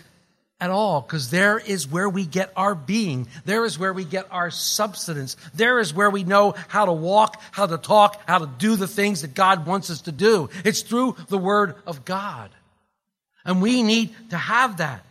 at 0.60 0.70
all 0.70 1.02
because 1.02 1.32
there 1.32 1.58
is 1.58 1.88
where 1.88 2.08
we 2.08 2.26
get 2.26 2.54
our 2.56 2.76
being. 2.76 3.28
There 3.46 3.66
is 3.66 3.80
where 3.80 3.94
we 3.94 4.06
get 4.06 4.28
our 4.32 4.52
substance. 4.52 5.36
There 5.56 5.80
is 5.80 5.94
where 5.94 6.10
we 6.10 6.24
know 6.24 6.54
how 6.68 6.86
to 6.86 6.94
walk, 6.94 7.42
how 7.52 7.66
to 7.66 7.80
talk, 7.80 8.22
how 8.28 8.38
to 8.38 8.50
do 8.60 8.76
the 8.76 8.88
things 8.88 9.24
that 9.24 9.34
God 9.34 9.66
wants 9.66 9.90
us 9.90 10.02
to 10.02 10.12
do. 10.12 10.50
It's 10.64 10.84
through 10.84 11.16
the 11.30 11.40
Word 11.40 11.76
of 11.88 12.06
God. 12.06 12.52
And 13.44 13.60
we 13.62 13.82
need 13.82 14.14
to 14.30 14.38
have 14.38 14.78
that. 14.78 15.04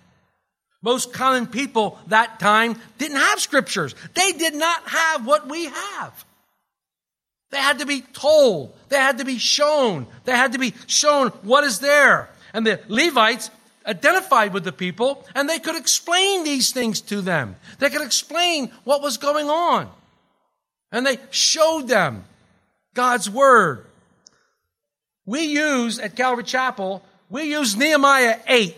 Most 0.82 1.12
common 1.12 1.46
people 1.46 1.98
that 2.06 2.38
time 2.38 2.76
didn't 2.96 3.18
have 3.18 3.40
scriptures. 3.40 3.94
They 4.14 4.32
did 4.32 4.54
not 4.54 4.88
have 4.88 5.26
what 5.26 5.48
we 5.48 5.66
have. 5.66 6.24
They 7.50 7.58
had 7.58 7.80
to 7.80 7.86
be 7.86 8.00
told. 8.00 8.74
They 8.88 8.96
had 8.96 9.18
to 9.18 9.24
be 9.24 9.38
shown. 9.38 10.06
They 10.24 10.32
had 10.32 10.52
to 10.52 10.58
be 10.58 10.74
shown 10.86 11.30
what 11.42 11.64
is 11.64 11.80
there. 11.80 12.30
And 12.52 12.66
the 12.66 12.80
Levites 12.88 13.50
identified 13.86 14.52
with 14.52 14.64
the 14.64 14.72
people 14.72 15.26
and 15.34 15.48
they 15.48 15.58
could 15.58 15.76
explain 15.76 16.44
these 16.44 16.72
things 16.72 17.00
to 17.02 17.20
them. 17.20 17.56
They 17.78 17.90
could 17.90 18.02
explain 18.02 18.70
what 18.84 19.02
was 19.02 19.16
going 19.16 19.48
on. 19.48 19.90
And 20.92 21.06
they 21.06 21.18
showed 21.30 21.88
them 21.88 22.24
God's 22.94 23.30
Word. 23.30 23.86
We 25.24 25.42
use 25.42 25.98
at 25.98 26.16
Calvary 26.16 26.44
Chapel, 26.44 27.04
we 27.28 27.44
use 27.44 27.76
Nehemiah 27.76 28.38
8 28.46 28.76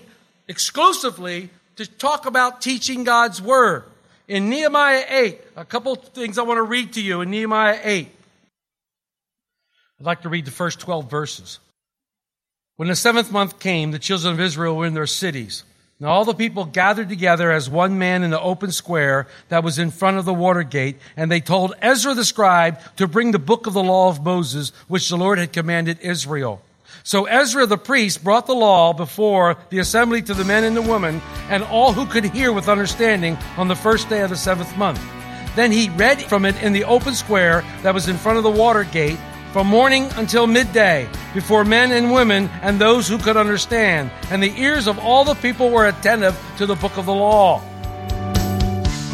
exclusively 0.49 1.49
to 1.77 1.87
talk 1.87 2.27
about 2.27 2.61
teaching 2.61 3.05
God's 3.05 3.41
Word. 3.41 3.85
In 4.29 4.51
Nehemiah 4.51 5.05
8, 5.09 5.41
a 5.57 5.65
couple 5.65 5.95
things 5.95 6.39
I 6.39 6.43
want 6.43 6.59
to 6.59 6.63
read 6.63 6.93
to 6.95 7.03
you 7.03 7.23
in 7.23 7.31
Nehemiah 7.31 7.81
8. 7.83 8.09
I'd 10.01 10.07
like 10.07 10.23
to 10.23 10.29
read 10.29 10.45
the 10.45 10.51
first 10.51 10.81
12 10.81 11.11
verses. 11.11 11.59
When 12.77 12.89
the 12.89 12.97
seventh 12.97 13.31
month 13.31 13.59
came, 13.59 13.91
the 13.91 13.99
children 13.99 14.33
of 14.33 14.41
Israel 14.41 14.75
were 14.77 14.87
in 14.87 14.95
their 14.95 15.07
cities. 15.07 15.63
Now 16.01 16.09
all 16.09 16.25
the 16.25 16.33
people 16.33 16.65
gathered 16.65 17.11
together 17.11 17.53
as 17.53 17.69
one 17.69 17.99
man 17.99 18.23
in 18.23 18.31
the 18.31 18.41
open 18.41 18.73
square 18.73 19.29
that 19.51 19.63
was 19.63 19.79
in 19.79 19.91
front 19.91 20.17
of 20.17 20.25
the 20.25 20.33
water 20.33 20.63
gate, 20.63 20.97
and 21.15 21.31
they 21.31 21.41
told 21.41 21.75
Ezra 21.83 22.15
the 22.15 22.25
scribe 22.25 22.81
to 22.97 23.07
bring 23.07 23.31
the 23.31 23.39
book 23.39 23.67
of 23.67 23.75
the 23.75 23.83
law 23.83 24.09
of 24.09 24.25
Moses, 24.25 24.73
which 24.89 25.11
the 25.11 25.19
Lord 25.19 25.39
had 25.39 25.53
commanded 25.53 25.99
Israel. 26.01 26.63
So 27.05 27.27
Ezra 27.27 27.67
the 27.67 27.77
priest 27.77 28.25
brought 28.25 28.47
the 28.47 28.55
law 28.55 28.95
before 28.95 29.59
the 29.69 29.79
assembly 29.79 30.23
to 30.23 30.33
the 30.35 30.45
men 30.45 30.65
and 30.65 30.75
the 30.75 30.83
women, 30.83 31.21
and 31.51 31.63
all 31.65 31.93
who 31.93 32.07
could 32.07 32.25
hear 32.25 32.53
with 32.53 32.71
understanding 32.71 33.37
on 33.59 33.69
the 33.69 33.77
first 33.77 34.09
day 34.09 34.23
of 34.23 34.31
the 34.31 34.37
seventh 34.37 34.75
month. 34.79 35.01
Then 35.57 35.73
he 35.73 35.91
read 35.91 36.23
from 36.23 36.47
it 36.47 36.61
in 36.63 36.73
the 36.73 36.85
open 36.85 37.15
square 37.15 37.63
that 37.83 37.93
was 37.93 38.09
in 38.09 38.17
front 38.17 38.39
of 38.39 38.45
the 38.45 38.51
water 38.51 38.85
gate 38.85 39.19
from 39.53 39.67
morning 39.67 40.09
until 40.17 40.47
midday, 40.47 41.07
before 41.35 41.65
men 41.65 41.93
and 41.93 42.11
women 42.11 42.49
and 42.63 42.81
those 42.81 43.07
who 43.07 43.19
could 43.19 43.37
understand. 43.37 44.11
And 44.31 44.43
the 44.43 44.59
ears 44.59 44.87
of 44.87 44.99
all 44.99 45.25
the 45.25 45.35
people 45.35 45.71
were 45.71 45.89
attentive 45.89 46.41
to 46.57 46.65
the 46.65 46.75
book 46.75 46.97
of 46.97 47.07
the 47.07 47.15
law. 47.15 47.61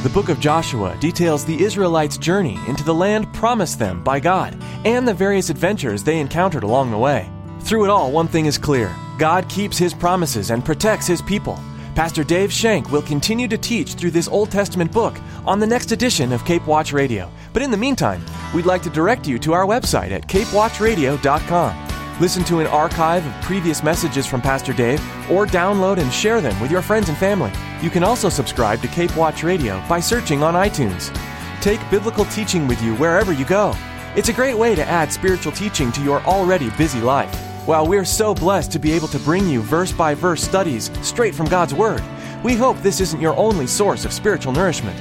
The 0.04 0.10
book 0.14 0.28
of 0.28 0.38
Joshua 0.38 0.96
details 1.00 1.44
the 1.44 1.60
Israelites' 1.60 2.16
journey 2.16 2.56
into 2.68 2.84
the 2.84 2.94
land 2.94 3.32
promised 3.34 3.80
them 3.80 4.04
by 4.04 4.20
God 4.20 4.56
and 4.84 5.08
the 5.08 5.12
various 5.12 5.50
adventures 5.50 6.04
they 6.04 6.20
encountered 6.20 6.62
along 6.62 6.92
the 6.92 6.98
way. 6.98 7.28
Through 7.62 7.84
it 7.84 7.90
all, 7.90 8.12
one 8.12 8.28
thing 8.28 8.46
is 8.46 8.56
clear 8.56 8.94
God 9.18 9.48
keeps 9.48 9.76
his 9.76 9.92
promises 9.92 10.50
and 10.50 10.64
protects 10.64 11.08
his 11.08 11.20
people. 11.20 11.58
Pastor 11.96 12.22
Dave 12.22 12.52
Shank 12.52 12.92
will 12.92 13.02
continue 13.02 13.48
to 13.48 13.58
teach 13.58 13.94
through 13.94 14.12
this 14.12 14.28
Old 14.28 14.52
Testament 14.52 14.92
book 14.92 15.18
on 15.44 15.58
the 15.58 15.66
next 15.66 15.90
edition 15.90 16.32
of 16.32 16.44
Cape 16.44 16.64
Watch 16.64 16.92
Radio. 16.92 17.28
But 17.52 17.62
in 17.62 17.72
the 17.72 17.76
meantime, 17.76 18.24
we'd 18.54 18.66
like 18.66 18.82
to 18.82 18.90
direct 18.90 19.26
you 19.26 19.38
to 19.40 19.52
our 19.52 19.66
website 19.66 20.10
at 20.10 20.26
capewatchradio.com. 20.26 21.88
Listen 22.20 22.42
to 22.44 22.58
an 22.58 22.66
archive 22.66 23.24
of 23.24 23.42
previous 23.42 23.82
messages 23.82 24.26
from 24.26 24.40
Pastor 24.40 24.72
Dave 24.72 25.00
or 25.30 25.46
download 25.46 25.98
and 25.98 26.12
share 26.12 26.40
them 26.40 26.58
with 26.60 26.70
your 26.70 26.82
friends 26.82 27.08
and 27.08 27.16
family. 27.16 27.52
You 27.80 27.90
can 27.90 28.02
also 28.02 28.28
subscribe 28.28 28.80
to 28.82 28.88
Cape 28.88 29.16
Watch 29.16 29.44
Radio 29.44 29.80
by 29.88 30.00
searching 30.00 30.42
on 30.42 30.54
iTunes. 30.54 31.14
Take 31.60 31.78
biblical 31.90 32.24
teaching 32.26 32.66
with 32.66 32.82
you 32.82 32.96
wherever 32.96 33.32
you 33.32 33.44
go. 33.44 33.72
It's 34.16 34.28
a 34.28 34.32
great 34.32 34.58
way 34.58 34.74
to 34.74 34.84
add 34.84 35.12
spiritual 35.12 35.52
teaching 35.52 35.92
to 35.92 36.02
your 36.02 36.20
already 36.22 36.70
busy 36.70 37.00
life. 37.00 37.32
While 37.66 37.86
we're 37.86 38.04
so 38.04 38.34
blessed 38.34 38.72
to 38.72 38.78
be 38.80 38.92
able 38.92 39.08
to 39.08 39.18
bring 39.20 39.46
you 39.46 39.60
verse 39.60 39.92
by 39.92 40.14
verse 40.14 40.42
studies 40.42 40.90
straight 41.06 41.34
from 41.34 41.46
God's 41.46 41.74
Word, 41.74 42.02
we 42.42 42.54
hope 42.54 42.78
this 42.78 43.00
isn't 43.00 43.20
your 43.20 43.36
only 43.36 43.66
source 43.66 44.04
of 44.04 44.12
spiritual 44.12 44.52
nourishment. 44.52 44.98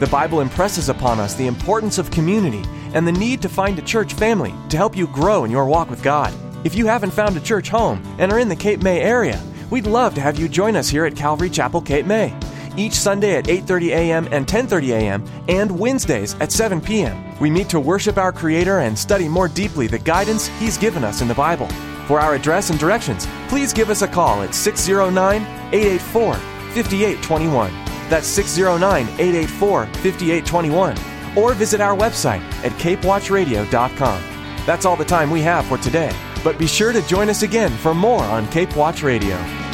The 0.00 0.06
Bible 0.08 0.40
impresses 0.40 0.88
upon 0.88 1.20
us 1.20 1.34
the 1.34 1.46
importance 1.46 1.98
of 1.98 2.10
community 2.10 2.62
and 2.96 3.06
the 3.06 3.12
need 3.12 3.42
to 3.42 3.48
find 3.48 3.78
a 3.78 3.82
church 3.82 4.14
family 4.14 4.54
to 4.70 4.76
help 4.78 4.96
you 4.96 5.06
grow 5.08 5.44
in 5.44 5.50
your 5.50 5.66
walk 5.66 5.90
with 5.90 6.02
God. 6.02 6.32
If 6.64 6.74
you 6.74 6.86
haven't 6.86 7.10
found 7.10 7.36
a 7.36 7.40
church 7.40 7.68
home 7.68 8.02
and 8.18 8.32
are 8.32 8.38
in 8.38 8.48
the 8.48 8.56
Cape 8.56 8.82
May 8.82 9.02
area, 9.02 9.38
we'd 9.70 9.86
love 9.86 10.14
to 10.14 10.22
have 10.22 10.38
you 10.38 10.48
join 10.48 10.76
us 10.76 10.88
here 10.88 11.04
at 11.04 11.14
Calvary 11.14 11.50
Chapel 11.50 11.82
Cape 11.82 12.06
May. 12.06 12.34
Each 12.74 12.94
Sunday 12.94 13.36
at 13.36 13.44
8:30 13.44 13.88
a.m. 13.88 14.28
and 14.32 14.46
10:30 14.46 14.88
a.m. 14.94 15.24
and 15.48 15.78
Wednesdays 15.78 16.34
at 16.40 16.52
7 16.52 16.80
p.m. 16.80 17.38
We 17.38 17.50
meet 17.50 17.68
to 17.68 17.80
worship 17.80 18.16
our 18.16 18.32
creator 18.32 18.78
and 18.78 18.98
study 18.98 19.28
more 19.28 19.48
deeply 19.48 19.86
the 19.86 19.98
guidance 19.98 20.48
he's 20.58 20.78
given 20.78 21.04
us 21.04 21.20
in 21.20 21.28
the 21.28 21.34
Bible. 21.34 21.68
For 22.06 22.18
our 22.18 22.34
address 22.34 22.70
and 22.70 22.78
directions, 22.78 23.26
please 23.48 23.74
give 23.74 23.90
us 23.90 24.00
a 24.00 24.08
call 24.08 24.42
at 24.42 24.54
609 24.54 25.42
884 25.72 26.34
5821. 26.34 27.70
That's 28.08 28.26
609 28.26 29.06
884 29.18 29.86
5821. 29.86 31.15
Or 31.36 31.54
visit 31.54 31.80
our 31.80 31.96
website 31.96 32.42
at 32.64 32.72
capewatchradio.com. 32.72 34.22
That's 34.66 34.84
all 34.84 34.96
the 34.96 35.04
time 35.04 35.30
we 35.30 35.42
have 35.42 35.66
for 35.66 35.78
today, 35.78 36.14
but 36.42 36.58
be 36.58 36.66
sure 36.66 36.92
to 36.92 37.06
join 37.06 37.28
us 37.28 37.42
again 37.42 37.70
for 37.70 37.94
more 37.94 38.24
on 38.24 38.48
Cape 38.48 38.74
Watch 38.76 39.02
Radio. 39.02 39.65